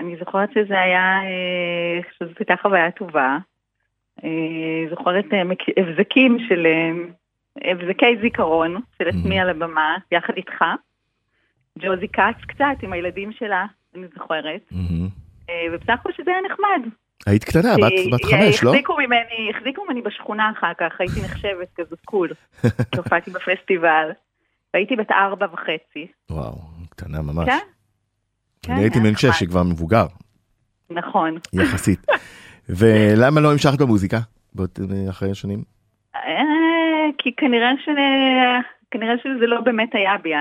אני 0.00 0.16
זוכרת 0.18 0.48
שזה 0.54 0.80
היה, 0.80 1.20
אה, 1.22 2.00
שזאת 2.18 2.38
הייתה 2.38 2.54
חוויה 2.62 2.90
טובה. 2.90 3.38
אה, 4.24 4.90
זוכרת 4.90 5.24
אה, 5.32 5.42
הבזקים 5.76 6.38
של, 6.48 6.66
הבזקי 7.64 8.16
זיכרון 8.22 8.80
של 8.98 9.08
עצמי 9.08 9.40
על 9.40 9.50
הבמה, 9.50 9.96
יחד 10.12 10.32
איתך. 10.36 10.64
ג'וזי 11.78 12.08
כץ 12.08 12.44
קצת 12.48 12.82
עם 12.82 12.92
הילדים 12.92 13.32
שלה, 13.32 13.66
אני 13.94 14.06
זוכרת. 14.14 14.60
אה, 15.50 15.54
ובסך 15.72 15.90
הכל 15.90 16.12
שזה 16.16 16.30
היה 16.30 16.40
נחמד. 16.50 16.92
היית 17.26 17.44
קטנה, 17.44 17.74
בת 18.12 18.24
חמש, 18.24 18.64
לא? 18.64 18.70
החזיקו 18.70 18.96
ממני, 18.96 19.50
החזיקו 19.56 19.84
ממני 19.84 20.02
בשכונה 20.02 20.52
אחר 20.58 20.72
כך, 20.78 21.00
הייתי 21.00 21.20
נחשבת 21.24 21.68
כזאת 21.76 22.00
קול. 22.04 22.28
שהופעתי 22.94 23.30
בפסטיבל. 23.36 24.10
והייתי 24.74 24.96
בת 24.96 25.10
ארבע 25.10 25.46
וחצי. 25.52 26.06
וואו, 26.30 26.54
קטנה 26.90 27.22
ממש. 27.22 27.48
כן? 27.48 27.66
כן, 28.62 28.72
אני 28.72 28.80
הייתי 28.82 29.00
בן 29.00 29.16
שש. 29.16 29.40
שכבר 29.40 29.62
מבוגר, 29.62 30.06
נכון. 30.90 31.36
יחסית. 31.52 32.06
ולמה 32.68 33.40
לא 33.40 33.52
המשכת 33.52 33.78
במוזיקה? 33.80 34.16
אחרי 35.10 35.30
השנים? 35.30 35.62
אה, 36.16 36.20
כי 37.18 37.36
כנראה 37.36 37.70
ש... 37.84 37.88
כנראה 38.90 39.14
שזה 39.18 39.46
לא 39.46 39.60
באמת 39.60 39.88
היה 39.94 40.16
בי. 40.22 40.32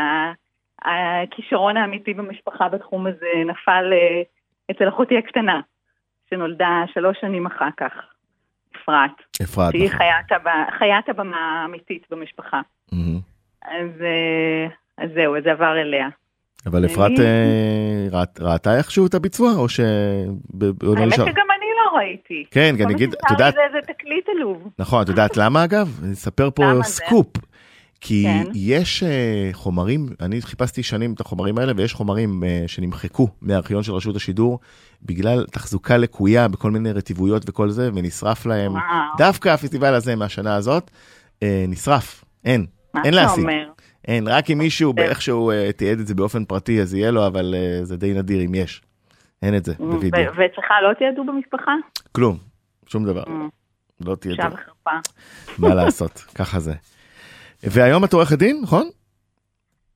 הכישרון 0.82 1.78
האמיתי 1.78 2.14
במשפחה 2.14 2.70
בתחום 2.70 3.08
הזה 3.08 3.28
נפל 3.46 3.94
אה, 3.94 4.22
אצל 4.72 4.90
אחותי 4.90 5.18
הקטנה, 5.18 5.62
שנולדה 6.30 6.84
שלוש 6.94 7.18
שנים 7.22 7.46
אחר 7.46 7.70
כך, 7.78 7.92
אפרת. 8.76 9.12
אפרת, 9.44 9.72
שהיא 9.72 9.86
נכון. 9.86 9.98
חיית 9.98 10.32
הב- 10.32 10.78
חיית 10.78 11.10
הבמה 11.10 11.62
האמיתית 11.62 12.06
במשפחה. 12.12 12.62
מהמם. 12.92 13.20
אז, 13.62 14.02
אה, 14.02 14.68
אז 14.98 15.10
זהו, 15.16 15.36
זה 15.44 15.52
עבר 15.52 15.78
אליה. 15.82 16.08
אבל 16.66 16.86
אפרת 16.86 17.20
אה, 17.20 18.26
ראתה 18.40 18.78
איכשהו 18.78 19.06
את 19.06 19.14
הביצוע, 19.14 19.54
או 19.56 19.70
ש... 19.70 19.80
לא 20.82 20.94
האמת 20.98 21.14
שגם 21.14 21.26
אני 21.26 21.66
לא 21.78 21.98
ראיתי. 21.98 22.46
כן, 22.52 22.76
אני 22.76 22.86
מה 22.86 22.92
אגיד, 22.92 23.14
את 23.14 23.32
יודעת, 23.32 23.54
זה 23.54 23.94
תקליט 23.94 24.26
עלוב. 24.38 24.70
נכון, 24.80 25.04
את 25.04 25.10
יודעת 25.10 25.38
למה 25.38 25.64
אגב? 25.64 26.00
אני 26.04 26.14
אספר 26.14 26.50
פה? 26.56 26.64
סקופ. 26.84 27.28
כי 28.02 28.24
כן. 28.24 28.52
יש 28.56 29.04
אה, 29.04 29.50
חומרים, 29.54 30.08
אני 30.22 30.42
חיפשתי 30.42 30.84
שנים 30.84 31.14
את 31.14 31.22
החומרים 31.22 31.58
האלה, 31.58 31.74
ויש 31.76 31.94
חומרים 31.94 32.44
אה, 32.44 32.64
שנמחקו 32.68 33.28
מהארכיון 33.42 33.84
של 33.84 33.94
רשות 33.94 34.16
השידור, 34.16 34.60
בגלל 35.04 35.46
תחזוקה 35.52 35.98
לקויה 35.98 36.48
בכל 36.48 36.72
מיני 36.72 36.92
רטיבויות 36.92 37.44
וכל 37.50 37.70
זה, 37.70 37.90
ונשרף 37.96 38.46
להם. 38.46 38.72
וואו. 38.72 38.84
דווקא 39.18 39.50
הפסטיבל 39.50 39.94
הזה 39.94 40.16
מהשנה 40.16 40.56
הזאת, 40.56 40.92
אה, 41.44 41.66
נשרף, 41.68 42.26
אין, 42.46 42.66
מה 42.94 43.02
אין 43.06 43.14
אתה 43.14 43.22
להשיג. 43.22 43.44
אומר? 43.44 43.70
אין, 44.08 44.28
רק 44.28 44.52
אם 44.52 44.58
מישהו 44.58 44.94
כן. 44.96 44.96
באיכשהו 44.96 45.52
אה, 45.52 45.72
תיעד 45.72 46.00
את 46.00 46.08
זה 46.08 46.16
באופן 46.16 46.46
פרטי, 46.46 46.82
אז 46.82 46.96
יהיה 46.96 47.12
לו, 47.12 47.28
אבל 47.28 47.56
אה, 47.56 47.80
זה 47.84 47.98
די 47.98 48.14
נדיר 48.14 48.46
אם 48.46 48.56
יש. 48.56 48.82
אין 49.42 49.56
את 49.56 49.66
זה 49.66 49.74
בווידאו. 49.80 50.22
ואצלך 50.36 50.66
לא 50.84 50.94
תיעדו 50.94 51.24
במשפחה? 51.24 51.72
כלום, 52.12 52.38
שום 52.86 53.06
דבר. 53.06 53.24
לא 54.06 54.16
תהיה 54.16 54.36
בושה 54.36 54.48
וחרפה. 54.54 55.12
מה 55.60 55.76
לעשות, 55.76 56.12
ככה 56.12 56.60
זה. 56.60 56.74
והיום 57.64 58.04
את 58.04 58.14
עורכת 58.14 58.38
דין, 58.38 58.60
נכון? 58.64 58.88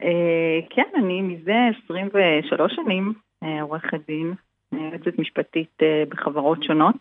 אה, 0.04 0.60
כן, 0.70 0.90
אני 0.96 1.22
מזה 1.22 1.56
23 1.86 2.74
שנים 2.76 3.14
עורכת 3.62 4.08
דין, 4.08 4.34
יועצת 4.72 5.20
משפטית 5.20 5.78
בחברות 6.10 6.64
שונות. 6.64 6.96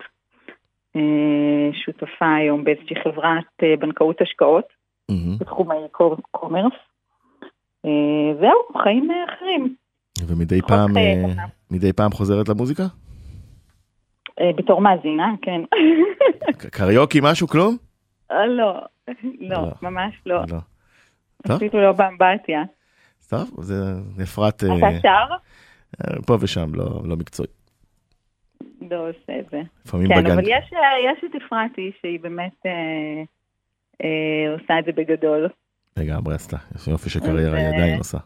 שותפה 1.84 2.34
היום 2.34 2.64
באיזושהי 2.64 2.96
חברת 3.04 3.78
בנקאות 3.80 4.20
השקעות. 4.20 4.64
בתחום 5.38 5.70
האי-קומרס. 5.70 6.72
אה, 7.84 8.34
זהו, 8.40 8.82
חיים 8.82 9.10
אה, 9.10 9.34
אחרים. 9.34 9.74
ומדי 10.26 10.60
פעם, 10.62 10.96
אה, 10.96 11.02
אה. 11.02 11.44
מדי 11.70 11.92
פעם 11.92 12.12
חוזרת 12.12 12.48
למוזיקה? 12.48 12.82
אה, 14.40 14.50
בתור 14.56 14.80
מאזינה, 14.80 15.32
כן. 15.42 15.60
קריוקי 16.78 17.18
משהו, 17.22 17.48
כלום? 17.48 17.76
אה, 18.30 18.46
לא, 18.46 18.80
לא. 19.40 19.56
לא, 19.56 19.68
ממש 19.82 20.14
לא. 20.26 20.42
לא. 20.50 21.56
אפילו 21.56 21.82
לא 21.82 21.92
באמבטיה. 21.92 22.62
טוב, 23.28 23.50
זה 23.62 23.74
אפרת 24.22 24.56
אתה 24.56 24.66
אה, 24.66 25.00
שר? 25.02 25.34
אה, 26.00 26.22
פה 26.26 26.36
ושם, 26.40 26.74
לא 26.74 27.00
לא 27.04 27.16
מקצועי. 27.16 27.48
לא 28.90 29.08
עושה 29.08 29.38
את 29.38 29.50
זה. 29.50 29.62
לפעמים 29.86 30.08
כן, 30.08 30.22
בגן. 30.22 30.30
אבל 30.30 30.42
יש, 30.42 30.72
אה, 30.72 31.12
יש 31.12 31.24
את 31.24 31.42
אפרתי 31.42 31.92
שהיא 32.00 32.20
באמת 32.20 32.66
אה, 32.66 33.22
אה, 34.04 34.52
עושה 34.52 34.78
את 34.78 34.84
זה 34.84 34.92
בגדול, 34.92 35.48
לגמרי 35.96 36.34
עשתה, 36.34 36.56
יש 36.76 36.88
יופי 36.88 37.10
של 37.10 37.20
קריירה, 37.20 37.58
היא 37.58 37.66
אז, 37.66 37.72
עדיין 37.74 37.98
עושה. 37.98 38.18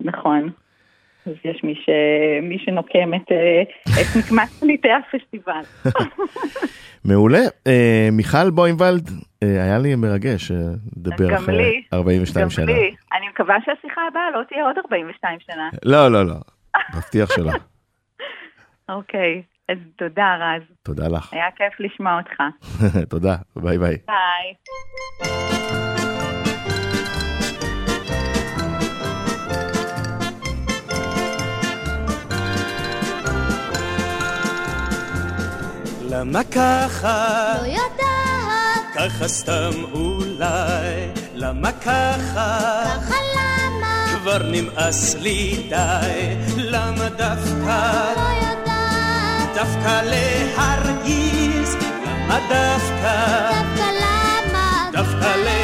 נכון. 0.00 0.50
אז 1.26 1.32
יש 1.44 1.64
מי, 1.64 1.74
ש... 1.74 1.88
מי 2.42 2.58
שנוקם 2.58 3.14
את, 3.14 3.32
אה, 3.32 3.62
את 4.00 4.06
נקמת 4.18 4.48
פליטי 4.48 4.88
הפסטיבל. 4.92 5.62
מעולה. 7.08 7.42
אה, 7.66 8.08
מיכל 8.12 8.50
בוימבלד, 8.50 9.08
אה, 9.42 9.64
היה 9.64 9.78
לי 9.78 9.94
מרגש 9.94 10.50
לדבר 10.96 11.28
גם 11.28 11.34
אחרי 11.34 11.56
לי. 11.56 11.82
42 11.92 12.44
גם 12.44 12.50
שנה. 12.50 12.64
לי. 12.66 12.94
אני 13.12 13.28
מקווה 13.28 13.56
שהשיחה 13.64 14.00
הבאה 14.10 14.30
לא 14.30 14.40
תהיה 14.48 14.64
עוד 14.64 14.76
42 14.78 15.38
שנה. 15.40 15.68
לא, 15.84 16.08
לא, 16.12 16.26
לא, 16.26 16.34
מבטיח 16.94 17.30
שלא. 17.36 17.52
אוקיי, 18.96 19.42
אז 19.68 19.78
תודה 19.96 20.36
רז, 20.40 20.62
תודה 20.82 21.08
לך. 21.08 21.32
היה 21.32 21.50
כיף 21.56 21.80
לשמוע 21.80 22.18
אותך. 22.18 22.42
תודה, 23.10 23.36
ביי 23.56 23.78
ביי. 23.78 23.96
ביי. 24.06 24.54
למה 36.14 36.44
ככה? 36.44 37.54
לא 37.62 37.66
יודעת, 37.66 38.84
ככה 38.94 39.28
סתם 39.28 39.70
אולי. 39.92 41.08
למה 41.34 41.72
ככה? 41.72 42.58
ככה 42.84 43.14
למה, 43.36 44.06
כבר 44.14 44.42
נמאס 44.42 45.14
לי 45.14 45.66
די. 45.68 46.36
למה 46.56 47.08
דווקא? 47.08 48.12
לא 48.16 48.46
יודעת, 48.48 49.54
דווקא 49.54 50.02
להרגיז? 50.04 51.76
למה 52.06 52.38
דווקא? 52.48 53.50
דווקא 53.50 53.90
למה, 54.00 54.88
דווקא 54.92 55.36
להכעיס? 55.36 55.63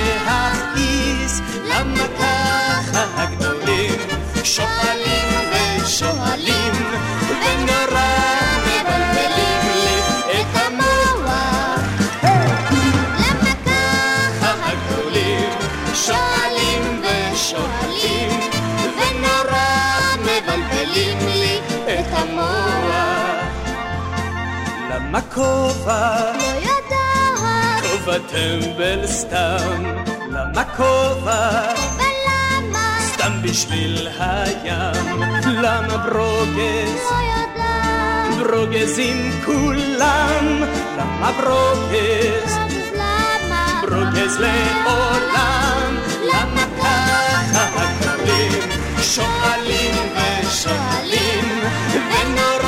למה 25.31 25.45
כובע? 25.45 26.33
לא 26.37 26.43
יודעת, 26.43 27.83
כובע 27.83 28.19
טמבל 28.19 29.07
סתם. 29.07 29.85
למה 30.31 30.65
כובע? 30.77 31.63
ולמה, 31.97 32.99
סתם 33.13 33.33
בשביל 33.43 34.09
הים. 34.19 35.23
למה 35.47 35.97
ברוגז? 35.97 37.01
לא 37.11 37.17
יודעת, 37.17 38.39
ברוגזים 38.39 39.31
כולם. 39.45 40.63
למה 40.99 41.33
ברוגז? 41.41 42.45
אז 42.47 42.73
למה, 42.95 43.81
ברוגז 43.83 44.37
לעולם, 44.39 45.97
למה 46.23 46.65
ככה 46.79 47.69
הגדולים 47.77 48.69
שואלים 49.03 49.95
ושואלים? 50.15 51.61
ונורא 51.95 52.60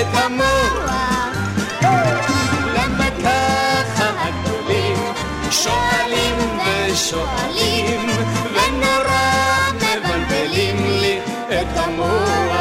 את 0.00 0.06
המוח. 0.12 1.36
למה 2.74 3.08
ככה 3.24 4.10
הגדולים 4.18 4.96
שואלים 5.50 6.58
ושואלים 6.66 8.10
ונורא 8.54 9.70
מבלבלים 9.76 10.76
לי 11.00 11.18
את 11.48 11.76
המוח. 11.76 12.56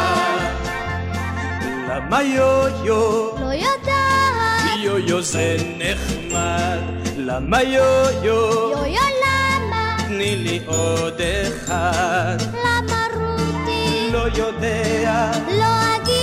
למה 1.89 2.23
יו-יו? 2.23 3.29
לא 3.39 3.53
יודעת, 3.53 4.77
יו-יו 4.77 5.21
זה 5.21 5.57
נחמד, 5.77 6.79
למה 7.17 7.63
יו-יו? 7.63 8.71
יו-יו 8.71 9.01
למה, 9.25 9.97
תני 10.07 10.35
לי 10.35 10.59
עוד 10.65 11.21
אחד, 11.21 12.37
למה 12.53 13.05
רותי, 13.15 14.09
לא 14.11 14.27
יודע, 14.35 15.31
לא 15.47 15.65
אגיד 15.95 16.14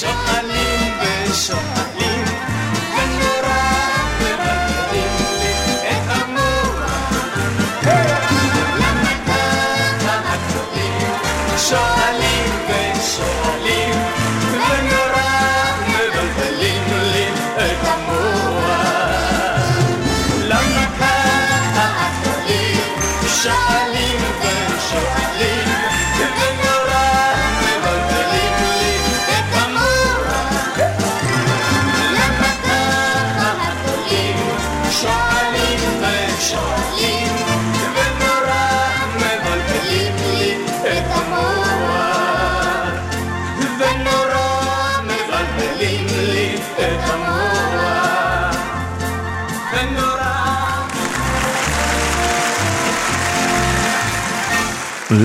שואלים 0.00 0.92
ושואלים 1.00 1.75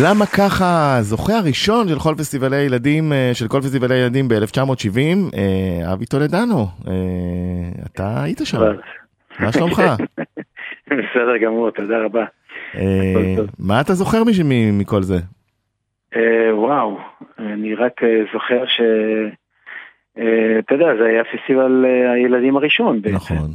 למה 0.03 0.25
ככה, 0.25 0.97
הזוכה 0.97 1.33
הראשון 1.37 1.87
של 1.87 1.99
כל 1.99 2.15
פסטיבלי 2.17 2.61
ילדים, 2.61 3.13
אה, 3.13 3.31
של 3.33 3.47
כל 3.47 3.61
פסטיבלי 3.61 3.95
ילדים 3.95 4.27
ב-1970, 4.27 4.99
אה, 5.37 5.93
אבי 5.93 6.05
טולדנו, 6.05 6.65
אה, 6.87 6.93
אתה 7.85 8.23
היית 8.23 8.41
שם, 8.43 8.57
מה 9.39 9.51
שלומך? 9.51 9.81
בסדר 10.87 11.37
גמור, 11.41 11.71
תודה 11.71 12.05
רבה. 12.05 12.25
מה 13.59 13.81
אתה 13.81 13.93
זוכר 13.93 14.23
מכל 14.79 15.01
זה? 15.01 15.17
וואו, 16.53 16.97
אני 17.39 17.75
רק 17.75 18.01
זוכר 18.33 18.65
ש... 18.65 18.81
אתה 20.59 20.75
יודע, 20.75 20.95
זה 20.99 21.05
היה 21.05 21.23
פסטיבל 21.23 21.85
הילדים 22.13 22.57
הראשון 22.57 23.01
בעצם, 23.01 23.15
נכון. 23.15 23.51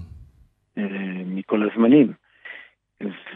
מכל 1.27 1.69
הזמנים. 1.71 2.26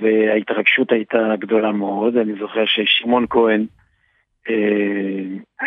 וההתרגשות 0.00 0.92
הייתה 0.92 1.34
גדולה 1.38 1.72
מאוד, 1.72 2.16
אני 2.16 2.32
זוכר 2.40 2.64
ששמעון 2.66 3.26
כהן, 3.30 3.66
אה, 4.50 5.66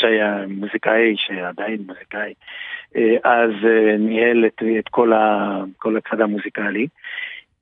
שהיה 0.00 0.44
מוזיקאי, 0.48 1.14
שעדיין 1.16 1.84
מוזיקאי, 1.86 2.34
אה, 2.96 3.16
אז 3.24 3.50
אה, 3.64 3.96
ניהל 3.98 4.46
את, 4.46 4.62
את 4.78 4.88
כל, 4.88 5.12
ה, 5.12 5.58
כל 5.76 5.96
הצד 5.96 6.20
המוזיקלי. 6.20 6.86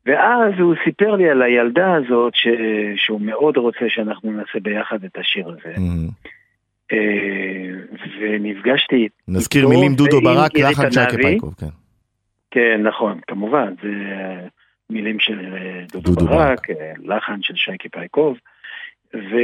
ואז 0.07 0.53
הוא 0.59 0.75
סיפר 0.85 1.17
לי 1.17 1.31
על 1.31 1.43
הילדה 1.43 1.95
הזאת 1.95 2.35
ש... 2.35 2.49
שהוא 2.97 3.21
מאוד 3.21 3.57
רוצה 3.57 3.85
שאנחנו 3.89 4.33
נעשה 4.33 4.61
ביחד 4.63 5.05
את 5.05 5.19
השיר 5.19 5.49
הזה. 5.49 5.75
Mhm. 5.75 6.29
אה, 6.93 7.99
ונפגשתי 8.21 9.09
נזכיר 9.29 9.69
מילים 9.69 9.95
דודו 9.95 10.21
ברק, 10.21 10.59
לחן 10.59 10.83
ענבי. 10.83 11.23
פייקוב, 11.23 11.55
כן. 11.55 11.67
כן, 12.51 12.81
נכון, 12.83 13.21
כמובן, 13.27 13.75
זה 13.83 13.89
מילים 14.93 15.21
של 15.21 15.55
אה, 15.55 15.85
דודו, 15.93 16.15
דודו 16.15 16.27
ברק, 16.27 16.71
אה, 16.71 16.93
לחן 17.05 17.43
של 17.43 17.57
שייקי 17.57 17.89
פייקוב, 17.89 18.39
ו... 19.15 19.37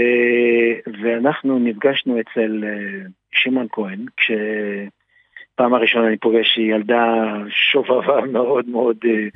ואנחנו 1.02 1.58
נפגשנו 1.58 2.20
אצל 2.20 2.64
אה, 2.64 3.06
שמעון 3.32 3.66
כהן, 3.72 4.04
כשפעם 4.16 5.74
הראשונה 5.74 6.08
אני 6.08 6.16
פוגש 6.16 6.58
ילדה 6.58 7.34
שובבה 7.48 8.20
מאוד 8.32 8.68
מאוד 8.68 8.96
אה, 9.04 9.28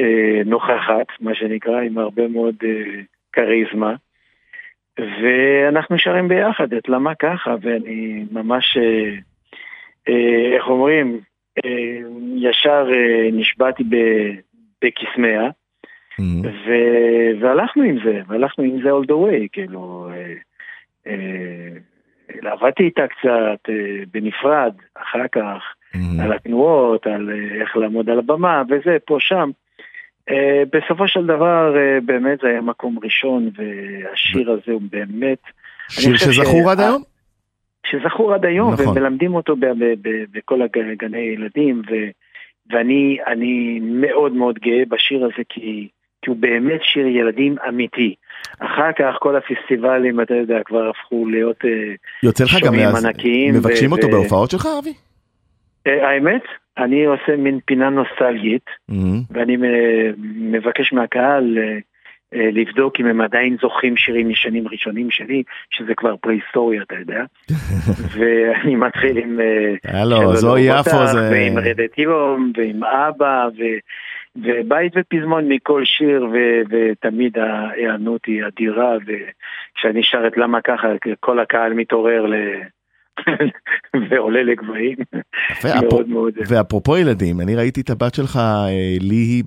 אה, 0.00 0.42
נוכחת, 0.44 1.06
מה 1.20 1.34
שנקרא, 1.34 1.80
עם 1.80 1.98
הרבה 1.98 2.28
מאוד 2.28 2.54
אה, 2.64 3.00
כריזמה. 3.32 3.94
ואנחנו 4.98 5.98
שרים 5.98 6.28
ביחד 6.28 6.72
את 6.72 6.88
למה 6.88 7.14
ככה, 7.14 7.54
ואני 7.62 8.24
ממש, 8.30 8.76
אה, 8.76 9.14
אה, 10.08 10.56
איך 10.56 10.66
אומרים, 10.68 11.20
אה, 11.64 11.98
ישר 12.36 12.86
אה, 12.94 13.28
נשבעתי 13.32 13.84
בקסמיה, 14.84 15.42
Mhm. 16.20 16.46
ו- 16.46 17.40
והלכנו 17.40 17.82
עם 17.82 17.98
זה, 18.04 18.20
והלכנו 18.28 18.64
עם 18.64 18.82
זה 18.82 18.90
all 18.90 19.04
the 19.06 19.14
way, 19.26 19.48
כאילו, 19.52 20.08
אה, 20.12 20.32
אה, 21.06 22.50
עבדתי 22.52 22.82
איתה 22.82 23.02
קצת 23.06 23.68
אה, 23.68 23.74
בנפרד, 24.12 24.74
אחר 24.94 25.28
כך, 25.32 25.62
Mhm. 25.94 26.22
על 26.22 26.32
התנועות, 26.32 27.06
על 27.06 27.30
אה, 27.30 27.60
איך 27.60 27.76
לעמוד 27.76 28.10
על 28.10 28.18
הבמה, 28.18 28.62
וזה, 28.68 28.96
פה, 29.06 29.16
שם. 29.20 29.50
אה, 30.30 30.62
בסופו 30.72 31.08
של 31.08 31.26
דבר, 31.26 31.76
אה, 31.76 31.98
באמת 32.04 32.38
זה 32.42 32.48
היה 32.48 32.60
מקום 32.60 32.98
ראשון, 33.04 33.50
והשיר 33.56 34.50
הזה 34.50 34.72
הוא 34.72 34.82
באמת... 34.90 35.38
שיר 35.88 36.16
שזכור 36.16 36.62
ש- 36.68 36.72
עד 36.72 36.80
היום? 36.80 37.02
שזכור 37.86 38.34
עד 38.34 38.44
היום, 38.44 38.72
נכון. 38.72 38.88
ומלמדים 38.98 39.34
אותו 39.34 39.56
בכל 40.32 40.62
הג- 40.62 40.94
גני 40.98 41.18
ילדים, 41.18 41.82
ו- 41.90 42.10
ואני 42.72 43.18
אני 43.26 43.80
מאוד 43.82 44.32
מאוד 44.32 44.58
גאה 44.58 44.82
בשיר 44.88 45.24
הזה, 45.24 45.42
כי, 45.48 45.88
כי 46.22 46.30
הוא 46.30 46.36
באמת 46.36 46.80
שיר 46.82 47.06
ילדים 47.06 47.56
אמיתי. 47.68 48.14
אחר 48.58 48.92
כך 48.98 49.14
כל 49.20 49.36
הפסטיבלים, 49.36 50.20
אתה 50.20 50.34
יודע, 50.34 50.58
כבר 50.64 50.88
הפכו 50.90 51.26
להיות... 51.28 51.64
אה, 51.64 51.94
יוצא 52.22 52.44
לך 52.44 52.56
גם 52.64 52.74
להז- 52.74 53.04
ענקיים, 53.04 53.54
מבקשים 53.54 53.92
ו- 53.92 53.94
אותו 53.96 54.06
ו- 54.06 54.10
בהופעות 54.10 54.50
שלך, 54.50 54.68
אבי? 54.78 54.92
אה, 55.86 56.08
האמת, 56.10 56.42
אני 56.78 57.04
עושה 57.04 57.36
מין 57.38 57.60
פינה 57.66 57.90
נוסטלגית, 57.90 58.64
Mhm. 58.90 58.94
ואני 59.30 59.56
מ- 59.56 60.52
מבקש 60.52 60.92
מהקהל 60.92 61.58
אה, 61.58 61.62
אה, 61.64 61.78
לבדוק 62.34 63.00
אם 63.00 63.06
הם 63.06 63.20
עדיין 63.20 63.56
זוכרים 63.62 63.96
שירים 63.96 64.30
ישנים 64.30 64.68
ראשונים 64.68 65.10
שלי, 65.10 65.42
שזה 65.70 65.94
כבר 65.94 66.16
פרה-היסטוריה, 66.16 66.82
אתה 66.82 66.94
יודע. 66.94 67.24
ואני 68.14 68.76
מתחיל 68.76 69.18
עם... 69.18 69.40
אה, 69.40 70.00
הלו, 70.00 70.36
זוהי 70.36 70.64
יפו 70.64 71.06
זה... 71.06 71.30
ועם 71.30 71.58
רדת 71.58 71.98
יום, 71.98 72.52
ועם 72.56 72.84
אבא, 72.84 73.48
ו... 73.58 73.62
ובית 74.36 74.92
ופזמון 74.96 75.48
מכל 75.48 75.84
שיר, 75.84 76.24
ו... 76.32 76.36
ותמיד 76.70 77.38
ההיענות 77.38 78.20
היא 78.26 78.42
אדירה, 78.46 78.96
וכשאני 78.96 80.02
שר 80.02 80.26
את 80.26 80.36
למה 80.36 80.60
ככה, 80.60 80.88
כל 81.20 81.38
הקהל 81.38 81.72
מתעורר 81.72 82.26
ל... 82.26 82.34
ועולה 84.10 84.42
לגבהים. 84.42 84.96
מאוד 85.64 86.08
מאוד. 86.08 86.32
ואפרופו 86.48 86.96
ילדים, 86.96 87.40
אני 87.40 87.56
ראיתי 87.56 87.80
את 87.80 87.90
הבת 87.90 88.14
שלך, 88.14 88.36
אה, 88.36 88.96
ליהי, 89.00 89.42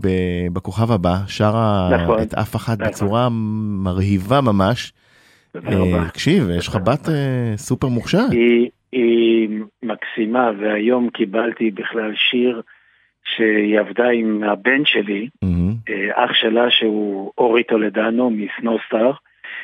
בכוכב 0.54 0.92
הבא, 0.92 1.16
שרה 1.28 1.90
נכון, 1.94 2.22
את 2.22 2.34
אף 2.34 2.56
אחת 2.56 2.80
נכון. 2.80 2.92
בצורה 2.92 3.28
מרהיבה 3.84 4.42
ממש. 4.42 4.94
אה. 5.56 6.10
תקשיב, 6.10 6.50
יש 6.58 6.68
לך 6.68 6.76
בת 6.76 7.10
אה, 7.10 7.54
סופר 7.58 7.88
מוכשרת. 7.88 8.32
היא, 8.32 8.70
היא 8.92 9.50
מקסימה, 9.84 10.52
והיום 10.60 11.10
קיבלתי 11.10 11.72
בכלל 11.72 12.14
שיר 12.16 12.62
שהיא 13.36 13.80
עבדה 13.80 14.10
עם 14.10 14.44
הבן 14.44 14.86
שלי, 14.86 15.28
אח 16.14 16.34
שלה 16.34 16.72
שהוא 16.72 17.32
אורי 17.38 17.64
טולדנו 17.64 18.30
מסנוסטאר, 18.30 19.12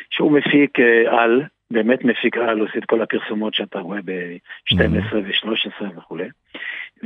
שהוא 0.09 0.31
מפיק 0.31 0.79
על, 1.07 1.43
באמת 1.73 2.03
מפיק 2.05 2.37
על, 2.37 2.59
עושה 2.59 2.77
את 2.77 2.85
כל 2.85 3.01
הפרסומות 3.01 3.53
שאתה 3.53 3.79
רואה 3.79 3.99
ב-12 4.05 4.75
ו-13 5.15 5.83
וכולי, 5.97 6.27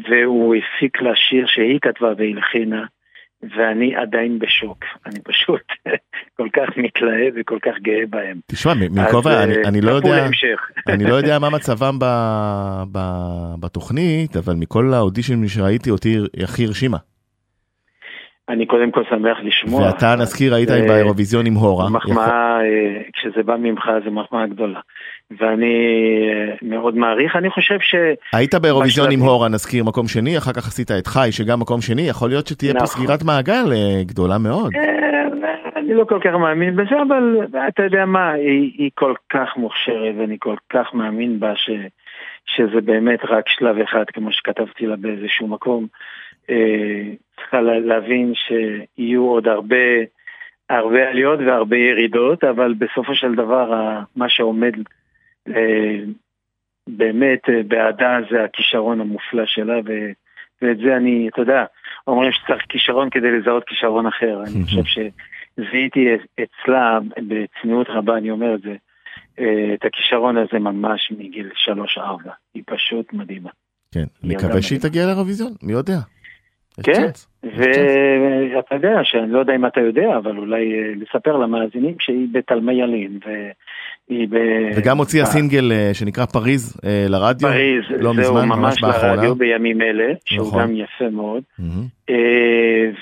והוא 0.09 0.55
הפיק 0.55 1.01
לה 1.01 1.11
שיר 1.15 1.45
שהיא 1.47 1.79
כתבה 1.81 2.07
והלחינה, 2.17 2.83
ואני 3.57 3.95
עדיין 3.95 4.39
בשוק, 4.39 4.77
אני 5.05 5.19
פשוט 5.23 5.61
כל 6.37 6.47
כך 6.53 6.77
מתלהב 6.77 7.33
וכל 7.35 7.57
כך 7.61 7.71
גאה 7.81 8.03
בהם. 8.09 8.39
תשמע, 8.51 8.73
מכובע, 8.91 9.31
אה, 9.31 9.43
אני- 9.43 9.55
אני 9.65 9.81
לא 9.81 9.91
יודע... 9.91 10.09
להמשך. 10.15 10.69
אני 10.93 11.03
לא 11.03 11.13
יודע 11.13 11.39
מה 11.39 11.49
מצבם 11.49 11.99
ב- 11.99 12.83
ב- 12.91 13.55
בתוכנית, 13.59 14.35
אבל 14.37 14.53
מכל 14.59 14.93
האודישנים 14.93 15.47
שראיתי 15.47 15.89
אותי 15.89 16.17
הכי 16.43 16.65
הרשימה. 16.65 16.97
אני 18.49 18.65
קודם 18.65 18.91
כל 18.91 19.03
שמח 19.09 19.37
לשמוע. 19.43 19.81
ואתה 19.81 20.15
נזכיר 20.19 20.55
היית 20.55 20.69
אה, 20.69 20.87
באירוויזיון 20.87 21.45
עם 21.45 21.53
הורה. 21.53 21.89
מחמאה, 21.89 22.59
אה, 22.61 23.01
כשזה 23.13 23.43
בא 23.43 23.55
ממך 23.55 23.83
זה 24.03 24.09
מחמאה 24.09 24.47
גדולה. 24.47 24.79
ואני 25.39 25.75
אה, 26.31 26.55
מאוד 26.61 26.97
מעריך, 26.97 27.35
אני 27.35 27.49
חושב 27.49 27.79
ש... 27.79 27.95
היית 28.33 28.55
באירוויזיון 28.55 29.11
עם. 29.11 29.19
הורה, 29.19 29.49
נזכיר 29.49 29.83
מקום 29.83 30.07
שני, 30.07 30.37
אחר 30.37 30.53
כך 30.53 30.67
עשית 30.67 30.91
את 30.91 31.07
חי, 31.07 31.27
שגם 31.31 31.59
מקום 31.59 31.81
שני, 31.81 32.01
יכול 32.01 32.29
להיות 32.29 32.47
שתהיה 32.47 32.73
פה 32.73 32.83
נכון. 32.83 32.87
סגירת 32.87 33.23
מעגל 33.23 33.65
גדולה 34.05 34.37
מאוד. 34.37 34.71
אני 35.75 35.93
לא 35.93 36.03
כל 36.03 36.19
כך 36.23 36.33
מאמין 36.33 36.75
בזה, 36.75 37.01
אבל 37.07 37.37
אתה 37.67 37.83
יודע 37.83 38.05
מה, 38.05 38.31
היא, 38.31 38.89
כל 38.95 39.13
כך 39.29 39.57
מוכשרת 39.57 40.15
ואני 40.17 40.35
כל 40.39 40.55
כך 40.69 40.93
מאמין 40.93 41.39
בה 41.39 41.55
ש, 41.55 41.69
שזה 42.45 42.81
באמת 42.81 43.19
רק 43.29 43.49
שלב 43.49 43.77
אחד, 43.77 44.03
כמו 44.13 44.31
שכתבתי 44.31 44.85
לה 44.85 44.95
באיזשהו 44.95 45.47
מקום. 45.47 45.87
צריכה 47.35 47.61
לה- 47.61 47.79
להבין 47.79 48.33
שיהיו 48.35 49.23
עוד 49.23 49.47
הרבה, 49.47 49.75
הרבה 50.69 51.09
עליות 51.09 51.39
והרבה 51.39 51.77
ירידות, 51.77 52.43
אבל 52.43 52.73
בסופו 52.73 53.15
של 53.15 53.35
דבר 53.35 53.71
מה 54.15 54.29
שעומד 54.29 54.73
אה, 55.47 55.99
באמת 56.87 57.49
אה, 57.49 57.63
בעדה 57.67 58.17
זה 58.31 58.43
הכישרון 58.43 59.01
המופלא 59.01 59.43
שלה, 59.45 59.79
ו, 59.85 59.91
ואת 60.61 60.77
זה 60.77 60.97
אני, 60.97 61.29
אתה 61.33 61.41
יודע, 61.41 61.65
אומרים 62.07 62.31
שצריך 62.31 62.63
כישרון 62.69 63.09
כדי 63.09 63.31
לזהות 63.31 63.63
כישרון 63.67 64.07
אחר. 64.07 64.43
אני 64.43 64.63
חושב 64.65 64.83
שזיהיתי 64.83 66.07
אצלה, 66.43 66.99
בצניעות 67.17 67.87
רבה 67.89 68.17
אני 68.17 68.31
אומר 68.31 68.55
את 68.55 68.61
זה, 68.61 68.75
אה, 69.39 69.73
את 69.73 69.85
הכישרון 69.85 70.37
הזה 70.37 70.59
ממש 70.59 71.11
מגיל 71.17 71.49
שלוש-ארבע. 71.55 72.31
היא 72.53 72.63
פשוט 72.65 73.13
מדהימה. 73.13 73.49
כן, 73.91 74.03
נקווה 74.23 74.61
שהיא. 74.61 74.79
תגיע 74.79 75.05
לאירוויזיון, 75.05 75.53
מי 75.63 75.73
יודע. 75.73 75.97
כן. 76.83 77.07
ואתה 77.43 78.75
יודע, 78.75 78.99
שאני 79.03 79.31
לא 79.31 79.39
יודע 79.39 79.55
אם 79.55 79.65
אתה 79.65 79.81
יודע, 79.81 80.17
אבל 80.17 80.37
אולי 80.37 80.73
אה, 80.73 80.93
לספר 80.95 81.37
למאזינים 81.37 81.95
שהיא 81.99 82.27
בתלמי 82.31 82.73
ילין, 82.73 83.19
והיא 83.25 84.27
ב... 84.29 84.35
וגם 84.75 84.97
הוציאה 84.97 85.23
ב- 85.25 85.27
סינגל 85.27 85.71
אה, 85.71 85.89
שנקרא 85.93 86.25
פריז 86.25 86.79
אה, 86.85 87.05
לרדיו. 87.09 87.49
פריז, 87.49 87.83
לא 88.01 88.13
זהו 88.13 88.13
מזמן, 88.13 88.47
ממש 88.47 88.81
באחרונה. 88.81 89.15
לרדיו 89.15 89.35
בימים 89.35 89.81
אלה, 89.81 90.13
שהוא 90.25 90.47
נכון. 90.47 90.61
גם 90.63 90.75
יפה 90.75 91.09
מאוד. 91.09 91.43
אה, 92.09 92.15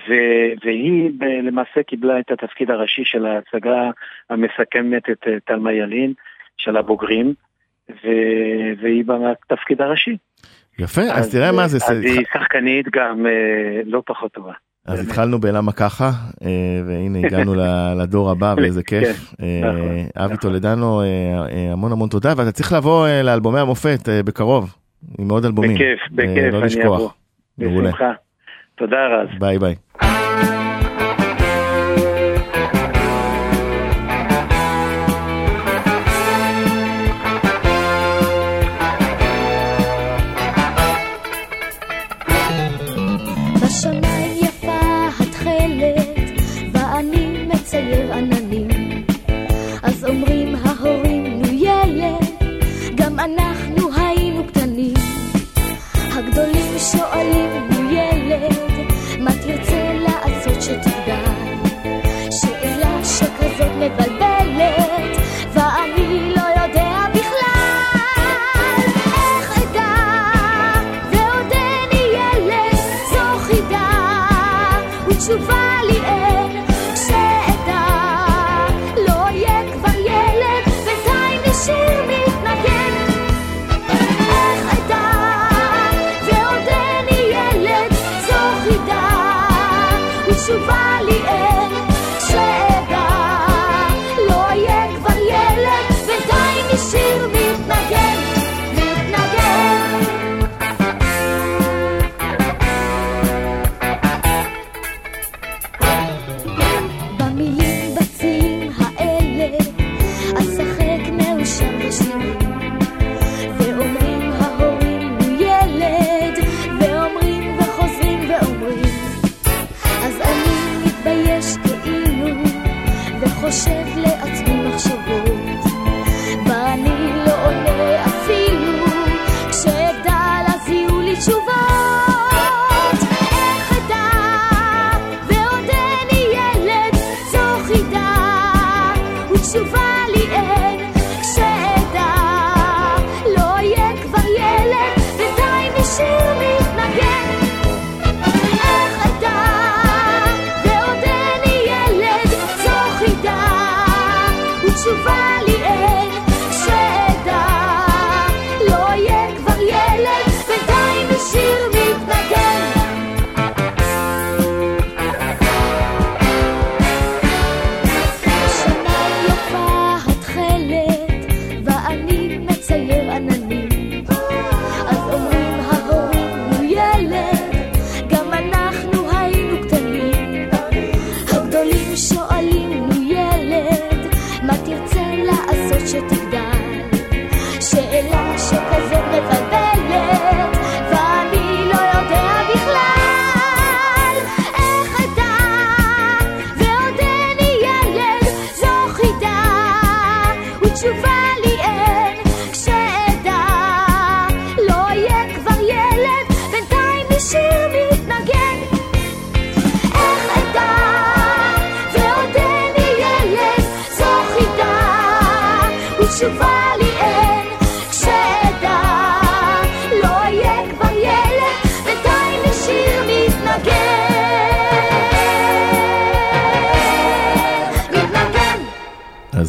ו- 0.10 0.66
והיא 0.66 1.12
למעשה 1.44 1.84
קיבלה 1.88 2.20
את 2.20 2.32
התפקיד 2.32 2.72
הראשי 2.72 3.02
של 3.06 3.26
ההצגה 3.26 3.90
המסכמת 4.30 5.10
את 5.10 5.28
אה, 5.28 5.34
תלמה 5.46 5.74
ילין, 5.74 6.14
של 6.58 6.78
הבוגרים, 6.78 7.34
והיא 8.82 9.04
בתפקיד 9.06 9.82
הראשי. 9.82 10.18
יפה, 10.80 11.02
אז 11.02 11.32
תראה 11.32 11.52
מה 11.52 11.68
זה. 11.68 11.78
אז 11.78 12.02
היא 12.04 12.26
שחקנית 12.34 12.86
גם 12.96 13.26
אה, 13.26 13.32
לא 13.86 14.02
פחות 14.06 14.32
טובה. 14.32 14.52
אז 14.86 14.98
באמת. 15.00 15.10
התחלנו 15.10 15.40
בלמה 15.40 15.72
ככה, 15.72 16.12
אה, 16.44 16.50
והנה 16.88 17.20
הגענו 17.20 17.56
לדור 18.02 18.32
הבא 18.32 18.56
ואיזה 18.58 18.84
כיף. 18.84 19.34
כן, 19.38 19.44
אה, 19.46 19.70
נכון, 19.74 19.90
אבי. 20.26 20.38
טולדנו, 20.38 21.02
אה, 21.02 21.06
אה, 21.52 21.72
המון 21.74 21.92
המון 21.92 22.10
תודה, 22.10 22.34
ואתה 22.38 22.52
צריך 22.52 22.74
לבוא 22.74 23.08
אה, 23.08 23.24
לאלבומי 23.24 23.60
המופת 23.60 24.10
אה, 24.10 24.24
בקרוב, 24.24 24.76
עם 25.20 25.30
עוד 25.30 25.46
אלבומים. 25.46 25.76
בכיף, 25.76 26.00
אה, 26.02 26.08
בכיף, 26.16 26.54
לא 26.54 26.60
אני. 26.60 26.86
אבוא. 26.86 27.10
בשמחה. 27.58 28.12
תודה 28.76 28.98
רז. 29.08 29.40
ביי 29.40 29.60
ביי. 29.60 29.76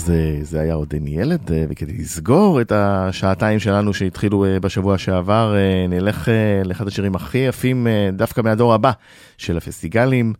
אז 0.06 0.12
זה 0.50 0.60
היה 0.60 0.74
עודני 0.74 1.10
ילד, 1.10 1.52
אה, 1.52 1.64
וכדי 1.68 1.92
לסגור 1.92 2.60
את 2.60 2.72
השעתיים 2.72 3.58
שלנו 3.58 3.94
שהתחילו 3.94 4.44
אה, 4.44 4.60
בשבוע 4.60 4.98
שעבר, 4.98 5.54
אה, 5.56 5.86
נלך 5.88 6.28
לאחד 6.64 6.88
השירים 6.88 7.14
הכי 7.14 7.38
יפים 7.38 7.86
דווקא 8.12 8.40
מהדור 8.40 8.74
הבא 8.74 8.90
של 9.38 9.56
הפסטיגלים, 9.56 10.32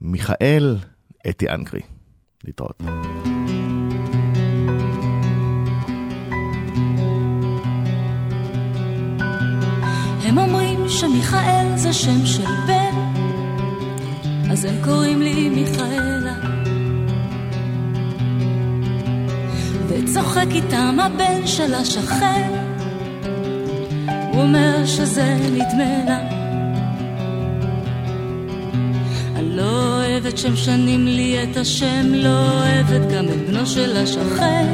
מיכאל 0.00 0.76
אתי 1.28 1.48
אנקרי. 1.48 1.80
להתראות. 2.44 2.82
הם 10.24 10.38
אומרים 10.38 10.88
שמיכאל 10.88 11.76
זה 11.76 11.92
שם 11.92 12.26
של 12.26 12.50
בן, 12.66 12.94
אז 14.50 14.64
הם 14.64 14.74
קוראים 14.84 15.22
לי 15.22 15.48
מיכאלה. 15.48 16.51
וצוחק 19.92 20.46
איתם 20.50 20.96
הבן 21.00 21.46
של 21.46 21.74
השכן, 21.74 22.50
הוא 24.32 24.42
אומר 24.42 24.86
שזה 24.86 25.36
נדמה 25.52 26.04
לה. 26.06 26.20
אני 29.36 29.56
לא 29.56 29.96
אוהבת 29.96 30.38
שמשנים 30.38 31.06
לי 31.06 31.42
את 31.42 31.56
השם, 31.56 32.14
לא 32.14 32.50
אוהבת 32.50 33.12
גם 33.12 33.24
את 33.24 33.48
בנו 33.48 33.66
של 33.66 33.96
השכן. 33.96 34.66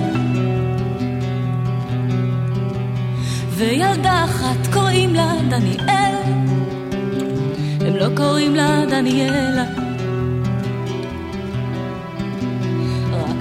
וילדה 3.50 4.24
אחת 4.24 4.72
קוראים 4.72 5.14
לה 5.14 5.32
דניאל, 5.50 6.14
הם 7.80 7.96
לא 7.96 8.06
קוראים 8.16 8.56
לה 8.56 8.84
דניאלה. 8.90 9.87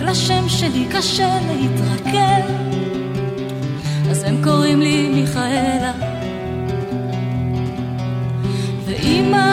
לשם 0.07 0.49
שלי 0.49 0.85
קשה 0.91 1.39
להתרגל, 1.47 2.41
אז 4.11 4.23
הם 4.23 4.43
קוראים 4.43 4.81
לי 4.81 5.09
מיכאלה. 5.09 5.91
ואימא 8.85 9.47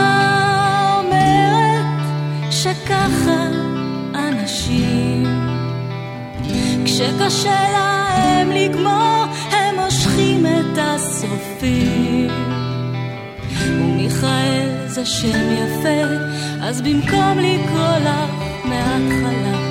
אומרת 0.99 1.85
שככה 2.51 3.47
אנשים, 4.15 5.27
כשקשה 6.85 7.61
להם 7.73 8.51
לגמור, 8.51 9.25
הם 9.51 9.75
מושכים 9.85 10.47
את 10.47 10.79
הסופים. 10.79 12.31
ומיכאל 13.67 14.69
זה 14.87 15.07
שם 15.07 15.53
יפה, 15.53 16.15
אז 16.63 16.81
במקום 16.83 17.39
לקרוא 17.39 17.99
לה 18.05 18.27
מההתחלה 18.65 19.64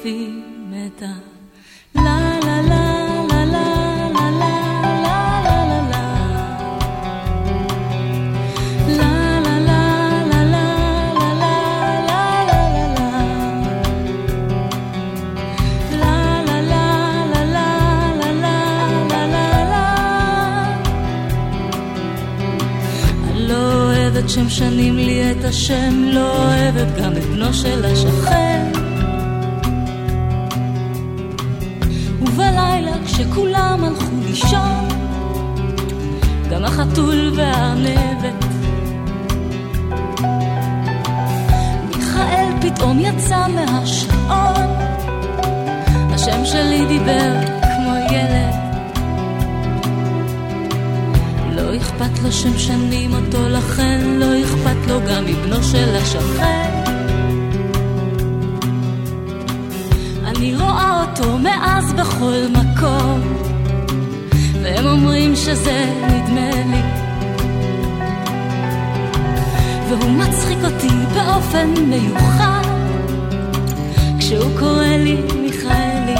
יופי 0.00 0.30
מתה. 0.70 1.12
לה 1.94 2.38
לה 2.42 2.62
לה 2.62 3.00
שמשנים 24.30 24.96
לי 24.96 25.30
את 25.30 25.44
השם, 25.44 26.04
לא 26.04 26.36
אוהבת 26.36 26.98
גם 26.98 27.12
את 27.16 27.24
בנו 27.24 27.54
של 27.54 27.84
השחר. 27.84 28.29
שלו 55.50 55.62
של 55.62 55.96
השכן. 55.96 56.70
אני 60.24 60.56
רואה 60.56 61.04
אותו 61.04 61.38
מאז 61.38 61.92
בכל 61.92 62.42
מקום, 62.52 63.20
והם 64.62 64.86
אומרים 64.86 65.36
שזה 65.36 65.84
נדמה 66.02 66.50
לי. 66.50 66.82
והוא 69.88 70.10
מצחיק 70.10 70.58
אותי 70.64 70.94
באופן 71.14 71.74
מיוחד, 71.86 72.62
כשהוא 74.18 74.58
קורא 74.58 74.86
לי 74.86 75.16
מיכאלי. 75.42 76.14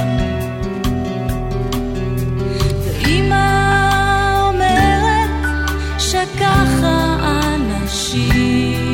ואימא 2.85 3.47
אומרת 4.49 5.31
שככה 5.99 7.17
אנשים 7.55 8.90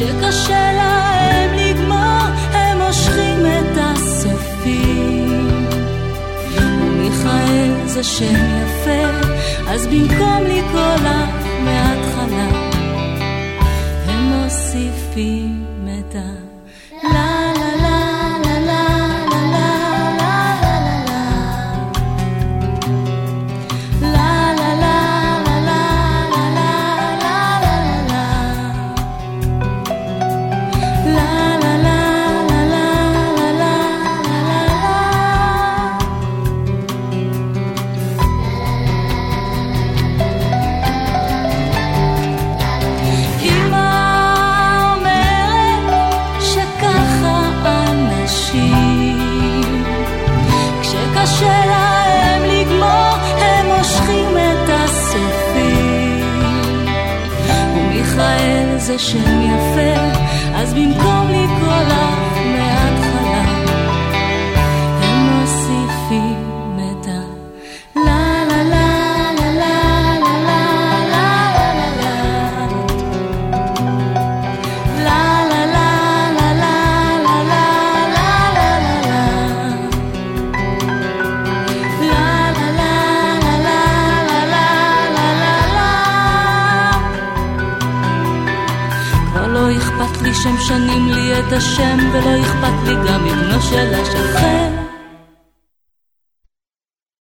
שקשה 0.00 0.72
להם 0.72 1.54
לגמור, 1.54 2.26
הם 2.52 2.78
מושכים 2.78 3.46
את 3.46 3.78
הסופים. 3.78 5.48
ומיכאל 6.56 7.86
זה 7.86 8.04
שם 8.04 8.34
יפה, 8.34 9.30
אז 9.68 9.86
במקום 9.86 10.42
לקרוא 10.44 10.96
לה 11.02 11.26
מההתחלה, 11.64 12.48
הם 14.06 14.32
מוסיפים 14.32 15.64
את 16.00 16.14
ה... 16.14 16.49